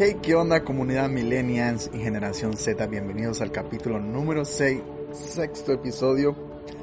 Hey, 0.00 0.16
¿qué 0.22 0.36
onda 0.36 0.62
comunidad 0.62 1.08
millennials 1.08 1.90
y 1.92 1.98
generación 1.98 2.56
Z? 2.56 2.86
Bienvenidos 2.86 3.40
al 3.40 3.50
capítulo 3.50 3.98
número 3.98 4.44
6, 4.44 4.80
sexto 5.10 5.72
episodio. 5.72 6.36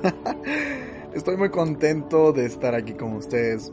Estoy 1.13 1.37
muy 1.37 1.49
contento 1.49 2.33
de 2.33 2.45
estar 2.45 2.75
aquí 2.75 2.91
con 2.93 3.13
ustedes. 3.13 3.71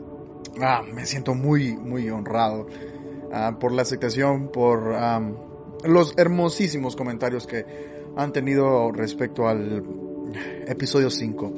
Ah, 0.61 0.81
me 0.89 1.05
siento 1.05 1.35
muy, 1.35 1.75
muy 1.75 2.09
honrado 2.09 2.67
ah, 3.33 3.57
por 3.59 3.73
la 3.73 3.81
aceptación, 3.81 4.49
por 4.49 4.95
los 5.83 6.13
hermosísimos 6.15 6.95
comentarios 6.95 7.45
que 7.45 7.65
han 8.15 8.31
tenido 8.31 8.93
respecto 8.93 9.49
al 9.49 9.83
episodio 10.67 11.09
5. 11.09 11.53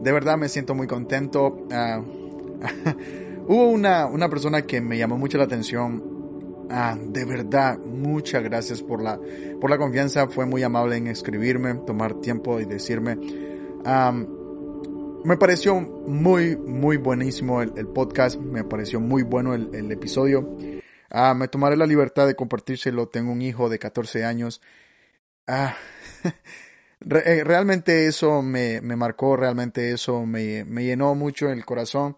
De 0.00 0.10
verdad 0.10 0.38
me 0.38 0.48
siento 0.48 0.74
muy 0.74 0.86
contento. 0.86 1.66
Ah, 1.70 2.00
hubo 3.46 3.68
una, 3.68 4.06
una 4.06 4.30
persona 4.30 4.62
que 4.62 4.80
me 4.80 4.96
llamó 4.96 5.18
mucho 5.18 5.36
la 5.36 5.44
atención 5.44 6.13
Ah, 6.70 6.96
de 6.98 7.24
verdad, 7.24 7.78
muchas 7.78 8.42
gracias 8.42 8.82
por 8.82 9.02
la, 9.02 9.20
por 9.60 9.70
la 9.70 9.78
confianza. 9.78 10.26
Fue 10.28 10.46
muy 10.46 10.62
amable 10.62 10.96
en 10.96 11.06
escribirme, 11.06 11.74
tomar 11.86 12.14
tiempo 12.20 12.60
y 12.60 12.64
decirme. 12.64 13.16
me 15.24 15.36
pareció 15.36 15.76
muy, 15.80 16.56
muy 16.56 16.96
buenísimo 16.96 17.62
el, 17.62 17.86
podcast. 17.88 18.38
Me 18.38 18.64
pareció 18.64 19.00
muy 19.00 19.22
bueno 19.22 19.54
el, 19.54 19.92
episodio. 19.92 20.56
Ah, 21.10 21.34
me 21.34 21.48
tomaré 21.48 21.76
la 21.76 21.86
libertad 21.86 22.26
de 22.26 22.34
compartírselo. 22.34 23.08
Tengo 23.08 23.32
un 23.32 23.42
hijo 23.42 23.68
de 23.68 23.78
14 23.78 24.24
años. 24.24 24.60
Ah, 25.46 25.76
eh, 27.10 27.44
realmente 27.44 28.06
eso 28.06 28.42
me, 28.42 28.80
me, 28.80 28.96
marcó, 28.96 29.36
realmente 29.36 29.92
eso 29.92 30.24
me, 30.26 30.64
me, 30.64 30.84
llenó 30.84 31.14
mucho 31.14 31.50
el 31.50 31.64
corazón. 31.64 32.16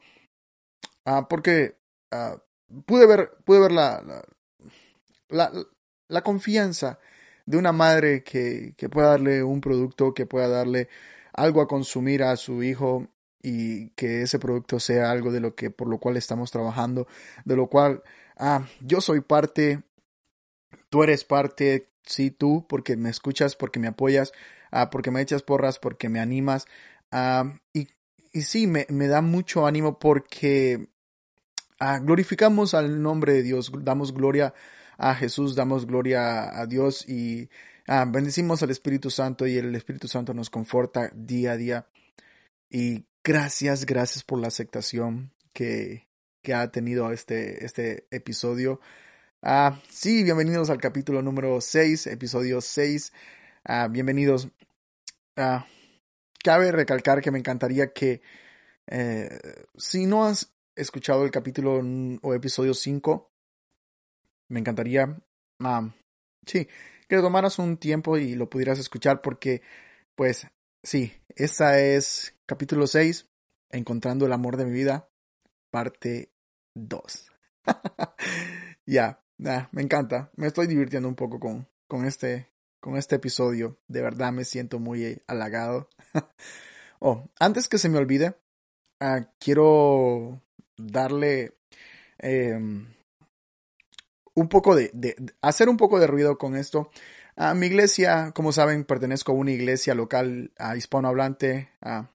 Ah, 1.04 1.28
porque 1.28 1.76
pude 2.84 3.06
ver, 3.06 3.30
pude 3.44 3.60
ver 3.60 3.72
la, 3.72 4.02
la 5.28 6.22
confianza 6.22 6.98
de 7.46 7.56
una 7.56 7.72
madre 7.72 8.22
que, 8.22 8.74
que 8.76 8.88
pueda 8.88 9.08
darle 9.10 9.42
un 9.42 9.60
producto, 9.60 10.12
que 10.12 10.26
pueda 10.26 10.48
darle 10.48 10.88
algo 11.32 11.60
a 11.60 11.68
consumir 11.68 12.22
a 12.22 12.36
su 12.36 12.62
hijo 12.62 13.08
y 13.42 13.90
que 13.90 14.22
ese 14.22 14.38
producto 14.38 14.80
sea 14.80 15.10
algo 15.12 15.30
de 15.30 15.40
lo 15.40 15.54
que 15.54 15.70
por 15.70 15.88
lo 15.88 15.98
cual 15.98 16.16
estamos 16.16 16.50
trabajando, 16.50 17.06
de 17.44 17.56
lo 17.56 17.68
cual 17.68 18.02
ah, 18.36 18.66
yo 18.80 19.00
soy 19.00 19.20
parte, 19.20 19.82
tú 20.90 21.04
eres 21.04 21.24
parte, 21.24 21.88
sí 22.04 22.32
tú, 22.32 22.66
porque 22.68 22.96
me 22.96 23.10
escuchas, 23.10 23.54
porque 23.54 23.78
me 23.78 23.86
apoyas, 23.86 24.32
ah, 24.72 24.90
porque 24.90 25.12
me 25.12 25.20
echas 25.20 25.42
porras, 25.42 25.78
porque 25.78 26.08
me 26.08 26.18
animas, 26.18 26.66
ah, 27.12 27.44
y, 27.72 27.86
y 28.32 28.42
sí, 28.42 28.66
me, 28.66 28.86
me 28.88 29.06
da 29.06 29.20
mucho 29.20 29.66
ánimo 29.66 30.00
porque 30.00 30.88
ah, 31.78 32.00
glorificamos 32.00 32.74
al 32.74 33.00
nombre 33.00 33.34
de 33.34 33.42
Dios, 33.44 33.70
damos 33.84 34.12
gloria 34.12 34.46
a 34.46 34.54
Jesús, 35.14 35.54
damos 35.54 35.86
gloria 35.86 36.58
a 36.58 36.66
Dios 36.66 37.08
y 37.08 37.48
ah, 37.86 38.04
bendecimos 38.08 38.62
al 38.62 38.70
Espíritu 38.70 39.10
Santo 39.10 39.46
y 39.46 39.56
el 39.56 39.74
Espíritu 39.74 40.08
Santo 40.08 40.34
nos 40.34 40.50
conforta 40.50 41.10
día 41.14 41.52
a 41.52 41.56
día. 41.56 41.86
Y 42.70 43.06
gracias, 43.22 43.86
gracias 43.86 44.24
por 44.24 44.40
la 44.40 44.48
aceptación 44.48 45.32
que, 45.52 46.08
que 46.42 46.54
ha 46.54 46.70
tenido 46.70 47.12
este, 47.12 47.64
este 47.64 48.06
episodio. 48.10 48.80
Ah, 49.42 49.80
sí, 49.90 50.24
bienvenidos 50.24 50.70
al 50.70 50.78
capítulo 50.78 51.22
número 51.22 51.60
6, 51.60 52.06
episodio 52.08 52.60
6. 52.60 53.12
Ah, 53.64 53.88
bienvenidos. 53.88 54.48
Ah, 55.36 55.66
cabe 56.42 56.72
recalcar 56.72 57.20
que 57.20 57.30
me 57.30 57.38
encantaría 57.38 57.92
que 57.92 58.22
eh, 58.86 59.38
si 59.76 60.06
no 60.06 60.24
has 60.24 60.52
escuchado 60.74 61.24
el 61.24 61.30
capítulo 61.30 61.82
o 62.22 62.34
episodio 62.34 62.74
5, 62.74 63.30
me 64.48 64.60
encantaría, 64.60 65.18
ah, 65.60 65.94
sí, 66.46 66.68
que 67.08 67.16
tomaras 67.16 67.58
un 67.58 67.76
tiempo 67.76 68.16
y 68.18 68.34
lo 68.34 68.48
pudieras 68.48 68.78
escuchar 68.78 69.20
porque, 69.22 69.62
pues, 70.14 70.46
sí, 70.82 71.12
esa 71.28 71.78
es 71.80 72.34
capítulo 72.46 72.86
6, 72.86 73.28
Encontrando 73.70 74.26
el 74.26 74.32
amor 74.32 74.56
de 74.56 74.64
mi 74.64 74.70
vida, 74.70 75.08
parte 75.70 76.30
2. 76.74 77.32
ya, 78.86 79.20
me 79.38 79.82
encanta, 79.82 80.30
me 80.36 80.46
estoy 80.46 80.68
divirtiendo 80.68 81.08
un 81.08 81.16
poco 81.16 81.40
con, 81.40 81.68
con, 81.88 82.06
este, 82.06 82.48
con 82.80 82.96
este 82.96 83.16
episodio, 83.16 83.78
de 83.88 84.02
verdad 84.02 84.32
me 84.32 84.44
siento 84.44 84.78
muy 84.78 85.20
halagado. 85.26 85.90
oh, 87.00 87.28
antes 87.40 87.68
que 87.68 87.78
se 87.78 87.88
me 87.88 87.98
olvide, 87.98 88.36
ah, 89.00 89.28
quiero 89.40 90.42
darle... 90.76 91.58
Eh, 92.18 92.58
un 94.36 94.48
poco 94.48 94.76
de, 94.76 94.90
de, 94.94 95.16
hacer 95.40 95.68
un 95.68 95.76
poco 95.76 95.98
de 95.98 96.06
ruido 96.06 96.38
con 96.38 96.54
esto. 96.54 96.90
A 97.36 97.54
mi 97.54 97.66
iglesia, 97.66 98.32
como 98.32 98.52
saben, 98.52 98.84
pertenezco 98.84 99.32
a 99.32 99.34
una 99.34 99.50
iglesia 99.50 99.94
local 99.94 100.52
a 100.58 100.76
hispanohablante, 100.76 101.70
a, 101.80 102.10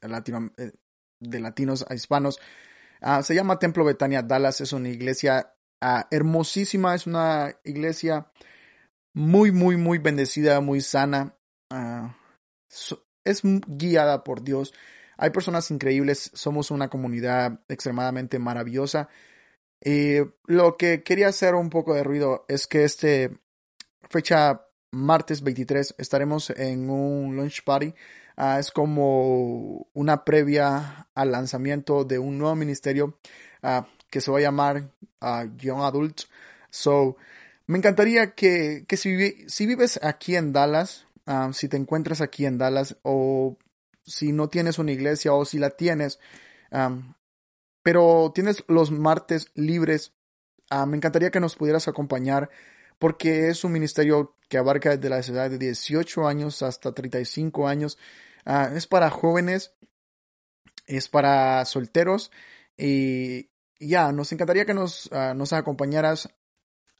latino, 0.00 0.50
eh, 0.56 0.72
de 1.20 1.40
latinos 1.40 1.84
a 1.88 1.94
hispanos. 1.94 2.40
Ah, 3.00 3.22
se 3.22 3.34
llama 3.34 3.58
Templo 3.58 3.84
Betania 3.84 4.22
Dallas, 4.22 4.60
es 4.60 4.72
una 4.72 4.88
iglesia 4.88 5.54
ah, 5.80 6.06
hermosísima, 6.10 6.94
es 6.94 7.06
una 7.06 7.52
iglesia 7.64 8.30
muy, 9.12 9.52
muy, 9.52 9.76
muy 9.76 9.98
bendecida, 9.98 10.60
muy 10.60 10.80
sana. 10.80 11.36
Ah, 11.70 12.16
es 13.24 13.42
guiada 13.42 14.24
por 14.24 14.42
Dios. 14.42 14.72
Hay 15.16 15.30
personas 15.30 15.70
increíbles, 15.70 16.30
somos 16.34 16.70
una 16.70 16.88
comunidad 16.88 17.60
extremadamente 17.68 18.38
maravillosa. 18.38 19.08
Y 19.82 20.16
lo 20.46 20.76
que 20.76 21.02
quería 21.02 21.28
hacer 21.28 21.54
un 21.54 21.70
poco 21.70 21.94
de 21.94 22.04
ruido 22.04 22.44
es 22.48 22.66
que 22.66 22.84
este 22.84 23.38
fecha 24.08 24.66
martes 24.90 25.42
23 25.42 25.94
estaremos 25.98 26.50
en 26.50 26.90
un 26.90 27.36
lunch 27.36 27.64
party. 27.64 27.94
Ah, 28.36 28.58
es 28.58 28.70
como 28.70 29.88
una 29.92 30.24
previa 30.24 31.08
al 31.14 31.32
lanzamiento 31.32 32.04
de 32.04 32.18
un 32.18 32.38
nuevo 32.38 32.56
ministerio 32.56 33.18
ah, 33.62 33.86
que 34.10 34.20
se 34.20 34.30
va 34.30 34.38
a 34.38 34.42
llamar 34.42 34.90
ah, 35.20 35.46
Young 35.56 35.82
Adult. 35.82 36.22
So, 36.70 37.16
me 37.66 37.78
encantaría 37.78 38.34
que, 38.34 38.84
que 38.86 38.96
si, 38.96 39.48
si, 39.48 39.66
vives 39.66 40.00
aquí 40.02 40.36
en 40.36 40.52
Dallas, 40.52 41.06
si 41.52 41.68
te 41.68 41.76
encuentras 41.76 42.20
aquí 42.20 42.46
en 42.46 42.58
Dallas 42.58 42.96
o 43.02 43.56
si 44.02 44.32
no 44.32 44.48
tienes 44.48 44.78
una 44.78 44.90
iglesia 44.90 45.32
o 45.32 45.44
si 45.44 45.58
la 45.58 45.70
tienes, 45.70 46.18
pero 47.82 48.32
tienes 48.34 48.64
los 48.68 48.90
martes 48.90 49.50
libres. 49.54 50.12
Ah, 50.70 50.86
me 50.86 50.96
encantaría 50.96 51.30
que 51.30 51.40
nos 51.40 51.56
pudieras 51.56 51.88
acompañar 51.88 52.50
porque 52.98 53.48
es 53.48 53.64
un 53.64 53.72
ministerio 53.72 54.36
que 54.48 54.58
abarca 54.58 54.96
desde 54.96 55.08
la 55.08 55.20
edad 55.20 55.50
de 55.50 55.58
18 55.58 56.26
años 56.26 56.62
hasta 56.62 56.92
35 56.92 57.66
años. 57.66 57.98
Ah, 58.44 58.70
es 58.74 58.86
para 58.86 59.10
jóvenes, 59.10 59.74
es 60.86 61.08
para 61.08 61.64
solteros 61.64 62.30
y 62.76 63.50
ya, 63.78 64.12
nos 64.12 64.32
encantaría 64.32 64.66
que 64.66 64.74
nos, 64.74 65.10
ah, 65.12 65.34
nos 65.34 65.52
acompañaras. 65.52 66.28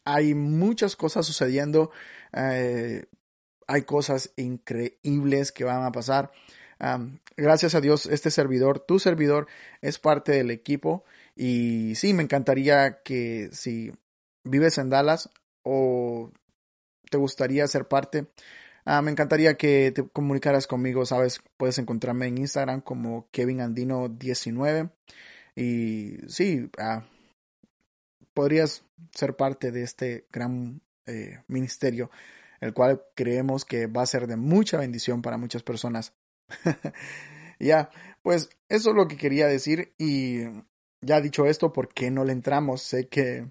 Hay 0.05 0.35
muchas 0.35 0.97
cosas 0.97 1.27
sucediendo, 1.27 1.91
eh, 2.32 3.05
hay 3.67 3.82
cosas 3.82 4.32
increíbles 4.37 5.53
que 5.53 5.65
van 5.65 5.85
a 5.85 5.93
pasar 5.93 6.32
gracias 7.37 7.75
a 7.75 7.81
Dios, 7.81 8.06
este 8.06 8.31
servidor, 8.31 8.81
tu 8.81 8.99
servidor, 8.99 9.47
es 9.81 9.99
parte 9.99 10.32
del 10.32 10.50
equipo. 10.50 11.05
Y 11.37 11.94
sí, 11.94 12.15
me 12.15 12.23
encantaría 12.23 13.03
que 13.03 13.50
si 13.53 13.93
vives 14.44 14.79
en 14.79 14.91
Dallas 14.91 15.31
o 15.62 16.32
te 17.11 17.19
gustaría 17.19 17.67
ser 17.67 17.88
parte, 17.88 18.27
me 19.03 19.11
encantaría 19.11 19.55
que 19.55 19.93
te 19.94 20.09
comunicaras 20.09 20.67
conmigo, 20.67 21.06
sabes, 21.06 21.41
puedes 21.56 21.79
encontrarme 21.79 22.27
en 22.27 22.38
Instagram 22.38 22.81
como 22.81 23.29
Kevin 23.31 23.61
Andino 23.61 24.09
19 24.09 24.91
y 25.55 26.17
sí, 26.29 26.71
ah, 26.79 27.05
podrías 28.35 28.85
ser 29.12 29.37
parte 29.37 29.71
de 29.71 29.82
este 29.82 30.27
gran 30.32 30.81
eh, 31.06 31.43
ministerio, 31.49 32.11
el 32.61 32.73
cual 32.73 33.03
creemos 33.15 33.65
que 33.65 33.87
va 33.87 34.03
a 34.03 34.06
ser 34.06 34.27
de 34.27 34.37
mucha 34.37 34.79
bendición 34.79 35.23
para 35.23 35.37
muchas 35.37 35.62
personas. 35.62 36.15
ya, 37.58 37.91
pues 38.23 38.50
eso 38.69 38.91
es 38.91 38.97
lo 38.97 39.08
que 39.08 39.17
quería 39.17 39.47
decir 39.47 39.94
y 39.99 40.43
ya 41.00 41.20
dicho 41.20 41.47
esto, 41.47 41.73
¿por 41.73 41.88
qué 41.88 42.11
no 42.11 42.25
le 42.25 42.32
entramos? 42.32 42.82
Sé 42.82 43.08
que 43.08 43.49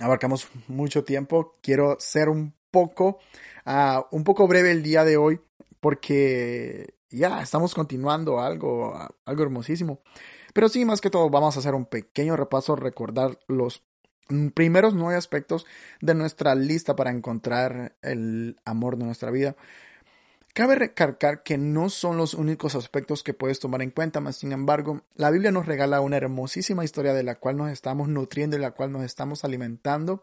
abarcamos 0.00 0.48
mucho 0.68 1.04
tiempo, 1.04 1.58
quiero 1.62 1.96
ser 1.98 2.28
un 2.28 2.54
poco, 2.70 3.18
uh, 3.66 4.02
un 4.10 4.24
poco 4.24 4.46
breve 4.48 4.72
el 4.72 4.82
día 4.82 5.04
de 5.04 5.16
hoy 5.16 5.40
porque 5.80 6.94
ya 7.10 7.42
estamos 7.42 7.74
continuando 7.74 8.40
algo, 8.40 8.94
algo 9.24 9.42
hermosísimo. 9.42 10.00
Pero 10.52 10.68
sí, 10.68 10.84
más 10.84 11.00
que 11.00 11.10
todo, 11.10 11.30
vamos 11.30 11.56
a 11.56 11.60
hacer 11.60 11.74
un 11.74 11.86
pequeño 11.86 12.36
repaso, 12.36 12.76
recordar 12.76 13.38
los 13.48 13.82
primeros 14.54 14.94
nueve 14.94 15.16
aspectos 15.16 15.66
de 16.00 16.14
nuestra 16.14 16.54
lista 16.54 16.96
para 16.96 17.10
encontrar 17.10 17.96
el 18.02 18.56
amor 18.64 18.96
de 18.96 19.04
nuestra 19.04 19.30
vida. 19.30 19.56
Cabe 20.54 20.76
recalcar 20.76 21.42
que 21.42 21.58
no 21.58 21.90
son 21.90 22.16
los 22.16 22.32
únicos 22.32 22.76
aspectos 22.76 23.24
que 23.24 23.34
puedes 23.34 23.58
tomar 23.58 23.82
en 23.82 23.90
cuenta, 23.90 24.20
mas 24.20 24.36
sin 24.36 24.52
embargo, 24.52 25.02
la 25.16 25.32
Biblia 25.32 25.50
nos 25.50 25.66
regala 25.66 26.00
una 26.00 26.16
hermosísima 26.16 26.84
historia 26.84 27.12
de 27.12 27.24
la 27.24 27.34
cual 27.40 27.56
nos 27.56 27.72
estamos 27.72 28.06
nutriendo 28.08 28.56
y 28.56 28.60
la 28.60 28.70
cual 28.70 28.92
nos 28.92 29.02
estamos 29.02 29.44
alimentando 29.44 30.22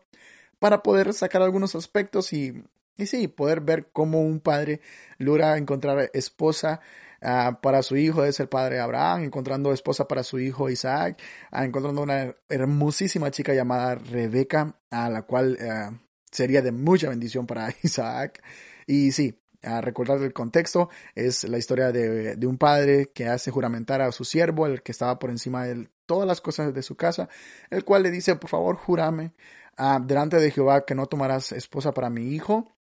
para 0.57 0.83
poder 0.83 1.13
sacar 1.13 1.41
algunos 1.41 1.75
aspectos 1.75 2.31
y, 2.31 2.63
y 2.95 3.07
sí, 3.07 3.27
poder 3.27 3.59
ver 3.59 3.89
cómo 3.91 4.21
un 4.21 4.39
padre 4.39 4.79
logra 5.17 5.57
encontrar 5.57 6.09
esposa 6.13 6.79
uh, 7.21 7.59
para 7.61 7.83
su 7.83 7.97
hijo, 7.97 8.23
es 8.23 8.39
el 8.39 8.47
padre 8.47 8.79
Abraham, 8.79 9.23
encontrando 9.25 9.73
esposa 9.73 10.07
para 10.07 10.23
su 10.23 10.39
hijo 10.39 10.69
Isaac, 10.69 11.21
uh, 11.51 11.61
encontrando 11.61 12.03
una 12.03 12.33
hermosísima 12.47 13.31
chica 13.31 13.53
llamada 13.53 13.95
Rebeca, 13.95 14.79
a 14.91 15.09
la 15.09 15.23
cual 15.23 15.57
uh, 15.59 15.93
sería 16.31 16.61
de 16.61 16.71
mucha 16.71 17.09
bendición 17.09 17.45
para 17.45 17.67
Isaac. 17.83 18.41
Y 18.87 19.11
sí, 19.11 19.40
a 19.63 19.81
recordar 19.81 20.21
el 20.21 20.33
contexto, 20.33 20.89
es 21.15 21.43
la 21.43 21.57
historia 21.57 21.91
de, 21.91 22.35
de, 22.35 22.47
un 22.47 22.57
padre 22.57 23.11
que 23.13 23.27
hace 23.27 23.51
juramentar 23.51 24.01
a 24.01 24.11
su 24.11 24.23
siervo, 24.25 24.65
el 24.65 24.81
que 24.81 24.91
estaba 24.91 25.19
por 25.19 25.29
encima 25.29 25.65
de 25.65 25.89
todas 26.05 26.27
las 26.27 26.41
cosas 26.41 26.73
de 26.73 26.83
su 26.83 26.95
casa, 26.95 27.29
el 27.69 27.85
cual 27.85 28.03
le 28.03 28.11
dice, 28.11 28.35
por 28.35 28.49
favor, 28.49 28.75
jurame 28.75 29.33
uh, 29.77 30.03
delante 30.05 30.37
de 30.37 30.51
Jehová 30.51 30.85
que 30.85 30.95
no 30.95 31.05
tomarás 31.05 31.51
esposa 31.51 31.93
para 31.93 32.09
mi 32.09 32.33
hijo. 32.33 32.75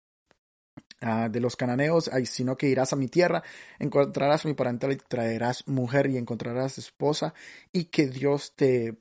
Uh, 1.00 1.30
de 1.30 1.40
los 1.40 1.56
cananeos, 1.56 2.10
sino 2.26 2.58
que 2.58 2.70
irás 2.70 2.92
a 2.92 2.96
mi 2.96 3.08
tierra, 3.08 3.44
encontrarás 3.78 4.46
mi 4.46 4.56
parental 4.56 4.94
y 4.94 4.96
traerás 4.96 5.68
mujer 5.68 6.08
y 6.08 6.18
encontrarás 6.18 6.80
esposa, 6.80 7.36
y 7.72 7.86
que 7.86 8.08
Dios 8.08 8.56
te, 8.56 8.98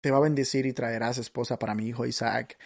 te 0.00 0.10
va 0.10 0.18
a 0.18 0.20
bendecir 0.20 0.64
y 0.64 0.72
traerás 0.72 1.18
esposa 1.18 1.58
para 1.58 1.74
mi 1.74 1.86
hijo 1.86 2.06
Isaac. 2.06 2.56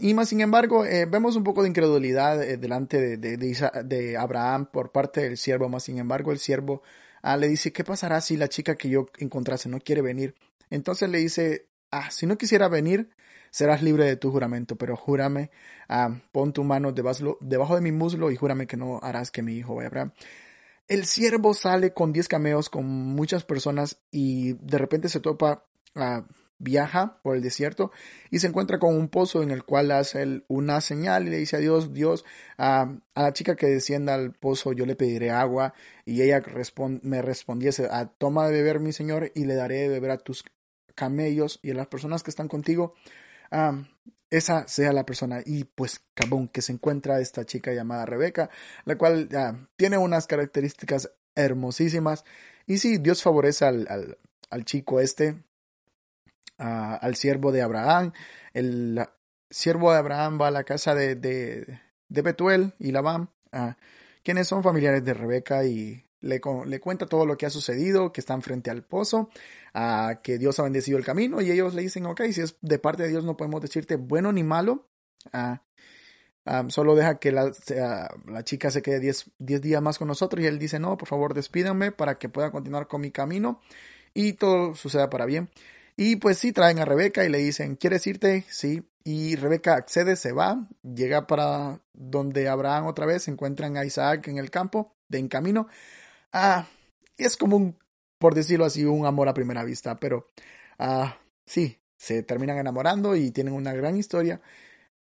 Y 0.00 0.14
más 0.14 0.28
sin 0.28 0.40
embargo, 0.40 0.84
eh, 0.84 1.06
vemos 1.06 1.36
un 1.36 1.44
poco 1.44 1.62
de 1.62 1.68
incredulidad 1.68 2.42
eh, 2.42 2.56
delante 2.56 3.00
de, 3.00 3.16
de, 3.16 3.36
de, 3.84 4.16
Abraham 4.16 4.66
por 4.66 4.90
parte 4.90 5.20
del 5.20 5.36
siervo. 5.36 5.68
Más 5.68 5.84
sin 5.84 5.98
embargo, 5.98 6.32
el 6.32 6.40
siervo 6.40 6.82
uh, 7.22 7.36
le 7.36 7.46
dice, 7.46 7.72
¿qué 7.72 7.84
pasará 7.84 8.20
si 8.20 8.36
la 8.36 8.48
chica 8.48 8.74
que 8.74 8.88
yo 8.88 9.06
encontrase 9.18 9.68
no 9.68 9.78
quiere 9.78 10.02
venir? 10.02 10.34
Entonces 10.68 11.08
le 11.08 11.18
dice, 11.18 11.68
ah, 11.92 12.10
si 12.10 12.26
no 12.26 12.36
quisiera 12.36 12.66
venir, 12.66 13.10
serás 13.52 13.82
libre 13.82 14.04
de 14.04 14.16
tu 14.16 14.32
juramento, 14.32 14.74
pero 14.76 14.96
júrame, 14.96 15.52
uh, 15.88 16.12
pon 16.32 16.52
tu 16.52 16.64
mano 16.64 16.90
debajo, 16.90 17.38
debajo 17.40 17.76
de 17.76 17.82
mi 17.82 17.92
muslo 17.92 18.32
y 18.32 18.36
júrame 18.36 18.66
que 18.66 18.76
no 18.76 18.98
harás 19.00 19.30
que 19.30 19.42
mi 19.42 19.54
hijo 19.54 19.76
vaya 19.76 19.88
Abraham. 19.88 20.12
El 20.88 21.04
siervo 21.06 21.54
sale 21.54 21.92
con 21.94 22.12
10 22.12 22.26
cameos, 22.26 22.68
con 22.68 22.84
muchas 22.86 23.44
personas 23.44 23.98
y 24.10 24.54
de 24.54 24.78
repente 24.78 25.08
se 25.08 25.20
topa 25.20 25.64
uh, 25.94 26.22
viaja 26.62 27.18
por 27.22 27.36
el 27.36 27.42
desierto 27.42 27.90
y 28.30 28.38
se 28.38 28.46
encuentra 28.46 28.78
con 28.78 28.96
un 28.96 29.08
pozo 29.08 29.42
en 29.42 29.50
el 29.50 29.64
cual 29.64 29.90
hace 29.90 30.42
una 30.46 30.80
señal 30.80 31.26
y 31.26 31.30
le 31.30 31.38
dice 31.38 31.56
a 31.56 31.58
Dios, 31.58 31.92
Dios, 31.92 32.24
a 32.56 32.94
la 33.14 33.32
chica 33.32 33.56
que 33.56 33.66
descienda 33.66 34.14
al 34.14 34.32
pozo 34.32 34.72
yo 34.72 34.86
le 34.86 34.94
pediré 34.94 35.30
agua 35.30 35.74
y 36.04 36.22
ella 36.22 36.40
me 37.02 37.20
respondiese, 37.20 37.88
a, 37.90 38.06
toma 38.06 38.46
de 38.46 38.52
beber 38.52 38.78
mi 38.78 38.92
Señor 38.92 39.32
y 39.34 39.44
le 39.44 39.54
daré 39.54 39.82
de 39.82 39.88
beber 39.88 40.12
a 40.12 40.18
tus 40.18 40.44
camellos 40.94 41.58
y 41.62 41.72
a 41.72 41.74
las 41.74 41.88
personas 41.88 42.22
que 42.22 42.30
están 42.30 42.48
contigo. 42.48 42.94
esa 44.30 44.66
sea 44.68 44.92
la 44.92 45.04
persona. 45.04 45.40
Y 45.44 45.64
pues 45.64 46.00
cabón 46.14 46.48
que 46.48 46.62
se 46.62 46.72
encuentra 46.72 47.20
esta 47.20 47.44
chica 47.44 47.72
llamada 47.72 48.06
Rebeca, 48.06 48.50
la 48.84 48.96
cual 48.96 49.28
tiene 49.76 49.98
unas 49.98 50.26
características 50.26 51.10
hermosísimas. 51.34 52.24
Y 52.66 52.78
sí, 52.78 52.98
Dios 52.98 53.22
favorece 53.22 53.64
al, 53.64 54.16
al 54.50 54.64
chico 54.64 55.00
este 55.00 55.42
al 56.62 57.16
siervo 57.16 57.52
de 57.52 57.62
Abraham. 57.62 58.12
El 58.54 59.00
siervo 59.50 59.92
de 59.92 59.98
Abraham 59.98 60.38
va 60.40 60.48
a 60.48 60.52
la 60.52 60.64
casa 60.64 60.94
de, 60.94 61.16
de, 61.16 62.22
Betuel 62.22 62.74
y 62.78 62.92
Labán, 62.92 63.30
quienes 64.22 64.48
son 64.48 64.62
familiares 64.62 65.04
de 65.04 65.14
Rebeca 65.14 65.64
y 65.64 66.04
le, 66.20 66.40
le, 66.66 66.80
cuenta 66.80 67.06
todo 67.06 67.26
lo 67.26 67.36
que 67.36 67.46
ha 67.46 67.50
sucedido, 67.50 68.12
que 68.12 68.20
están 68.20 68.42
frente 68.42 68.70
al 68.70 68.84
pozo, 68.84 69.30
que 70.22 70.38
Dios 70.38 70.58
ha 70.58 70.62
bendecido 70.62 70.98
el 70.98 71.04
camino 71.04 71.40
y 71.40 71.50
ellos 71.50 71.74
le 71.74 71.82
dicen, 71.82 72.06
ok, 72.06 72.22
si 72.32 72.42
es 72.42 72.56
de 72.60 72.78
parte 72.78 73.02
de 73.02 73.08
Dios 73.08 73.24
no 73.24 73.36
podemos 73.36 73.60
decirte 73.60 73.96
bueno 73.96 74.32
ni 74.32 74.44
malo. 74.44 74.88
solo 76.68 76.94
deja 76.94 77.18
que 77.18 77.32
la, 77.32 77.50
la 78.26 78.44
chica 78.44 78.70
se 78.70 78.82
quede 78.82 79.00
10 79.00 79.60
días 79.60 79.82
más 79.82 79.98
con 79.98 80.08
nosotros 80.08 80.42
y 80.44 80.46
él 80.46 80.58
dice, 80.58 80.78
no, 80.78 80.96
por 80.96 81.08
favor 81.08 81.34
despídanme 81.34 81.90
para 81.90 82.18
que 82.18 82.28
pueda 82.28 82.52
continuar 82.52 82.86
con 82.86 83.00
mi 83.00 83.10
camino 83.10 83.60
y 84.14 84.34
todo 84.34 84.74
suceda 84.74 85.10
para 85.10 85.26
bien. 85.26 85.50
Y 85.96 86.16
pues 86.16 86.38
sí, 86.38 86.52
traen 86.52 86.78
a 86.78 86.84
Rebeca 86.84 87.24
y 87.24 87.28
le 87.28 87.38
dicen, 87.38 87.76
¿quieres 87.76 88.06
irte? 88.06 88.44
Sí. 88.48 88.82
Y 89.04 89.36
Rebeca 89.36 89.74
accede, 89.74 90.16
se 90.16 90.32
va, 90.32 90.68
llega 90.82 91.26
para 91.26 91.80
donde 91.92 92.48
Abraham 92.48 92.86
otra 92.86 93.04
vez, 93.04 93.26
encuentran 93.28 93.76
a 93.76 93.84
Isaac 93.84 94.28
en 94.28 94.38
el 94.38 94.50
campo, 94.50 94.94
de 95.08 95.18
en 95.18 95.28
camino. 95.28 95.68
Ah, 96.32 96.66
es 97.16 97.36
como 97.36 97.56
un, 97.56 97.78
por 98.18 98.34
decirlo 98.34 98.64
así, 98.64 98.84
un 98.84 99.06
amor 99.06 99.28
a 99.28 99.34
primera 99.34 99.64
vista, 99.64 99.98
pero 99.98 100.30
ah, 100.78 101.18
sí, 101.46 101.80
se 101.96 102.22
terminan 102.22 102.58
enamorando 102.58 103.16
y 103.16 103.30
tienen 103.32 103.54
una 103.54 103.72
gran 103.72 103.96
historia. 103.96 104.40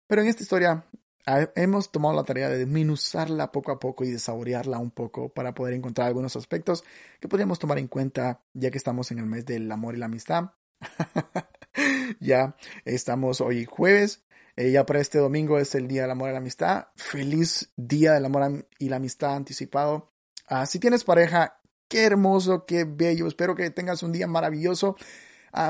Pero 0.08 0.22
en 0.22 0.28
esta 0.28 0.44
historia 0.44 0.86
ah, 1.26 1.50
hemos 1.56 1.92
tomado 1.92 2.16
la 2.16 2.24
tarea 2.24 2.50
de 2.50 2.60
desminuzarla 2.60 3.52
poco 3.52 3.72
a 3.72 3.80
poco 3.80 4.04
y 4.04 4.12
de 4.12 4.20
saborearla 4.20 4.78
un 4.80 4.92
poco 4.92 5.30
para 5.30 5.54
poder 5.54 5.74
encontrar 5.74 6.08
algunos 6.08 6.36
aspectos 6.36 6.84
que 7.20 7.28
podríamos 7.30 7.60
tomar 7.60 7.80
en 7.80 7.88
cuenta 7.88 8.42
ya 8.54 8.72
que 8.72 8.78
estamos 8.78 9.12
en 9.12 9.20
el 9.20 9.26
mes 9.26 9.46
del 9.46 9.72
amor 9.72 9.96
y 9.96 10.00
la 10.00 10.08
amistad. 10.08 10.52
ya 12.20 12.56
estamos 12.86 13.42
hoy 13.42 13.66
jueves. 13.66 14.24
Eh, 14.58 14.72
ya 14.72 14.86
para 14.86 15.02
este 15.02 15.18
domingo 15.18 15.60
es 15.60 15.76
el 15.76 15.88
Día 15.88 16.04
del 16.04 16.12
Amor 16.12 16.30
y 16.30 16.32
la 16.34 16.38
Amistad. 16.38 16.88
Feliz 16.96 17.72
Día 17.76 18.14
del 18.14 18.26
Amor 18.26 18.68
y 18.80 18.90
la 18.90 18.98
Amistad 18.98 19.36
anticipado. 19.36 20.14
Ah, 20.48 20.66
si 20.66 20.80
tienes 20.80 21.04
pareja, 21.04 21.60
qué 21.88 22.06
hermoso, 22.06 22.66
qué 22.66 22.86
bello. 22.86 23.28
Espero 23.28 23.56
que 23.56 23.70
tengas 23.70 24.04
un 24.04 24.12
día 24.12 24.28
maravilloso. 24.28 24.96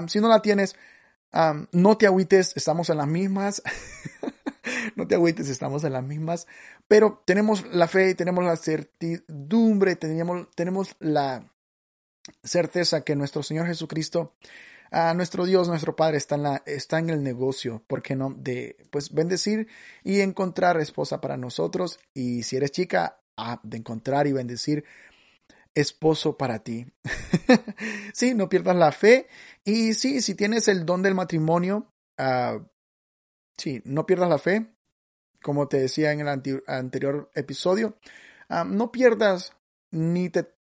si 0.08 0.20
no 0.20 0.28
la 0.28 0.42
tienes, 0.42 0.76
no 1.72 1.98
te 1.98 2.06
agüites, 2.06 2.54
estamos 2.56 2.90
en 2.90 2.98
las 2.98 3.08
mismas. 3.08 3.64
no 4.96 5.08
te 5.08 5.16
agüites, 5.16 5.50
estamos 5.50 5.84
en 5.84 5.94
las 5.94 6.04
mismas. 6.04 6.48
Pero 6.88 7.24
tenemos 7.26 7.66
la 7.74 7.88
fe, 7.88 8.14
tenemos 8.16 8.44
la 8.44 8.56
certidumbre, 8.56 9.96
tenemos 9.96 10.96
la 11.00 11.52
certeza 12.44 13.02
que 13.02 13.16
nuestro 13.16 13.44
Señor 13.44 13.68
Jesucristo 13.68 14.36
nuestro 15.15 15.46
Dios, 15.46 15.68
nuestro 15.68 15.96
Padre 15.96 16.18
está 16.18 16.36
en, 16.36 16.44
la, 16.44 16.63
está 16.65 17.00
en 17.00 17.10
el 17.10 17.24
negocio, 17.24 17.84
¿por 17.88 18.01
qué 18.01 18.15
no? 18.15 18.34
De 18.38 18.77
pues 18.92 19.13
bendecir 19.13 19.68
y 20.04 20.22
encontrar 20.22 20.80
esposa 20.80 21.22
para 21.22 21.38
nosotros. 21.38 22.00
Y 22.13 22.44
si 22.44 22.58
eres 22.58 22.72
chica, 22.72 23.20
de 23.63 23.77
encontrar 23.77 24.27
y 24.27 24.34
bendecir 24.34 24.86
esposo 25.74 26.38
para 26.38 26.60
ti. 26.60 26.88
sí, 28.13 28.34
no 28.34 28.48
pierdas 28.48 28.75
la 28.75 28.92
fe. 28.92 29.27
Y 29.63 29.94
sí, 29.94 30.22
si 30.22 30.36
tienes 30.36 30.68
el 30.68 30.86
don 30.86 31.01
del 31.01 31.15
matrimonio, 31.15 31.92
uh, 32.18 32.63
sí, 33.58 33.82
no 33.86 34.06
pierdas 34.06 34.30
la 34.30 34.38
fe. 34.38 34.72
Como 35.42 35.68
te 35.68 35.77
decía 35.77 36.12
en 36.12 36.22
el 36.22 36.62
anterior 36.65 37.30
episodio, 37.36 37.98
no 38.65 38.92
pierdas 38.92 39.54
ni 39.92 40.30
te 40.30 40.56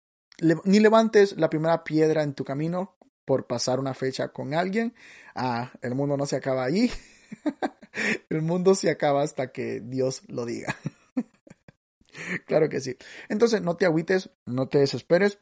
ni 0.41 0.79
levantes 0.79 1.37
la 1.37 1.51
primera 1.51 1.83
piedra 1.83 2.23
en 2.23 2.33
tu 2.33 2.43
camino 2.43 2.95
por 3.25 3.47
pasar 3.47 3.79
una 3.79 3.93
fecha 3.93 4.29
con 4.29 4.53
alguien. 4.53 4.93
Ah, 5.35 5.71
el 5.81 5.95
mundo 5.95 6.17
no 6.17 6.25
se 6.25 6.35
acaba 6.35 6.63
ahí. 6.63 6.91
el 8.29 8.41
mundo 8.41 8.75
se 8.75 8.89
acaba 8.89 9.23
hasta 9.23 9.51
que 9.51 9.79
Dios 9.81 10.23
lo 10.27 10.45
diga. 10.45 10.75
claro 12.45 12.69
que 12.69 12.81
sí. 12.81 12.95
Entonces, 13.29 13.61
no 13.61 13.75
te 13.77 13.85
agüites, 13.85 14.29
no 14.45 14.67
te 14.67 14.79
desesperes. 14.79 15.39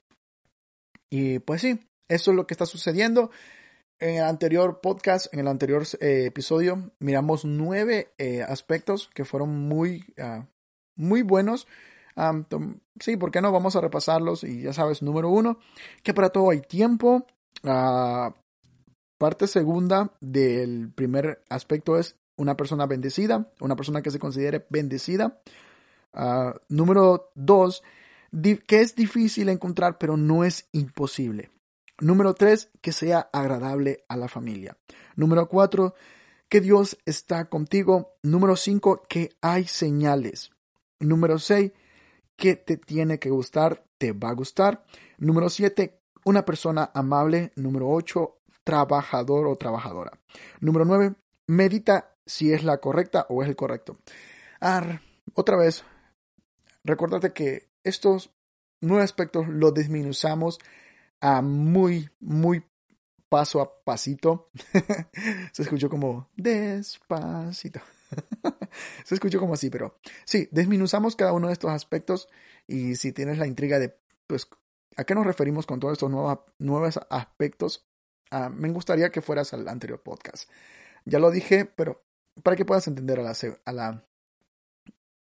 Y 1.09 1.39
pues 1.39 1.61
sí, 1.61 1.79
eso 2.07 2.31
es 2.31 2.37
lo 2.37 2.45
que 2.45 2.53
está 2.53 2.65
sucediendo. 2.65 3.31
En 3.99 4.15
el 4.15 4.23
anterior 4.23 4.79
podcast, 4.81 5.33
en 5.33 5.41
el 5.41 5.47
anterior 5.47 5.83
eh, 5.99 6.25
episodio, 6.27 6.91
miramos 6.99 7.43
nueve 7.43 8.13
eh, 8.17 8.43
aspectos 8.43 9.09
que 9.13 9.25
fueron 9.25 9.67
muy, 9.67 10.05
uh, 10.17 10.45
muy 10.95 11.21
buenos. 11.21 11.67
Um, 12.15 12.45
sí, 12.99 13.17
¿por 13.17 13.31
qué 13.31 13.41
no? 13.41 13.51
Vamos 13.51 13.75
a 13.75 13.81
repasarlos. 13.81 14.43
Y 14.43 14.61
ya 14.61 14.73
sabes, 14.73 15.01
número 15.01 15.29
uno, 15.29 15.59
que 16.03 16.13
para 16.13 16.29
todo 16.29 16.51
hay 16.51 16.61
tiempo. 16.61 17.25
Parte 17.61 19.47
segunda 19.47 20.13
del 20.21 20.91
primer 20.93 21.43
aspecto 21.49 21.97
es 21.97 22.15
una 22.37 22.55
persona 22.55 22.85
bendecida, 22.85 23.51
una 23.59 23.75
persona 23.75 24.01
que 24.01 24.11
se 24.11 24.19
considere 24.19 24.65
bendecida. 24.69 25.41
Uh, 26.13 26.57
número 26.69 27.31
dos, 27.35 27.83
que 28.31 28.79
es 28.79 28.95
difícil 28.95 29.49
encontrar, 29.49 29.97
pero 29.97 30.15
no 30.15 30.43
es 30.43 30.69
imposible. 30.71 31.51
Número 31.99 32.33
tres, 32.33 32.69
que 32.81 32.93
sea 32.93 33.29
agradable 33.33 34.05
a 34.07 34.15
la 34.15 34.29
familia. 34.29 34.77
Número 35.15 35.49
cuatro, 35.49 35.95
que 36.47 36.61
Dios 36.61 36.97
está 37.05 37.49
contigo. 37.49 38.13
Número 38.23 38.55
cinco, 38.55 39.03
que 39.09 39.31
hay 39.41 39.65
señales. 39.65 40.51
Número 40.99 41.39
seis, 41.39 41.73
que 42.37 42.55
te 42.55 42.77
tiene 42.77 43.19
que 43.19 43.29
gustar, 43.29 43.83
te 43.97 44.13
va 44.13 44.29
a 44.29 44.33
gustar. 44.33 44.85
Número 45.17 45.49
siete, 45.49 45.98
una 46.25 46.45
persona 46.45 46.91
amable. 46.93 47.51
Número 47.55 47.89
8, 47.89 48.37
trabajador 48.63 49.47
o 49.47 49.55
trabajadora. 49.55 50.19
Número 50.59 50.85
9, 50.85 51.15
medita 51.47 52.15
si 52.25 52.53
es 52.53 52.63
la 52.63 52.77
correcta 52.77 53.25
o 53.29 53.43
es 53.43 53.49
el 53.49 53.55
correcto. 53.55 53.99
otra 55.33 55.57
vez, 55.57 55.83
Recordate 56.83 57.33
que 57.33 57.69
estos 57.83 58.31
nueve 58.81 59.03
aspectos 59.03 59.47
los 59.47 59.73
disminuzamos 59.73 60.59
a 61.21 61.41
muy, 61.41 62.09
muy 62.19 62.63
paso 63.27 63.61
a 63.61 63.83
pasito. 63.83 64.49
Se 65.51 65.63
escuchó 65.63 65.89
como 65.89 66.29
despacito. 66.35 67.81
Se 69.05 69.13
escuchó 69.13 69.39
como 69.39 69.53
así, 69.53 69.69
pero 69.69 69.99
sí, 70.25 70.47
desminuzamos 70.51 71.15
cada 71.15 71.33
uno 71.33 71.47
de 71.47 71.53
estos 71.53 71.71
aspectos 71.71 72.27
y 72.65 72.95
si 72.95 73.11
tienes 73.11 73.37
la 73.37 73.47
intriga 73.47 73.77
de, 73.77 73.95
pues, 74.25 74.47
¿a 74.95 75.03
qué 75.03 75.15
nos 75.15 75.25
referimos 75.25 75.65
con 75.65 75.79
todos 75.79 75.93
estos 75.93 76.09
nuevos, 76.09 76.39
nuevos 76.57 76.99
aspectos? 77.09 77.87
Ah, 78.31 78.49
me 78.49 78.69
gustaría 78.69 79.11
que 79.11 79.21
fueras 79.21 79.53
al 79.53 79.67
anterior 79.67 80.01
podcast. 80.01 80.49
Ya 81.05 81.19
lo 81.19 81.31
dije, 81.31 81.65
pero 81.65 82.03
para 82.43 82.55
que 82.55 82.65
puedas 82.65 82.87
entender 82.87 83.19
a 83.19 83.23
la, 83.23 83.33
a 83.65 83.71
la, 83.71 84.05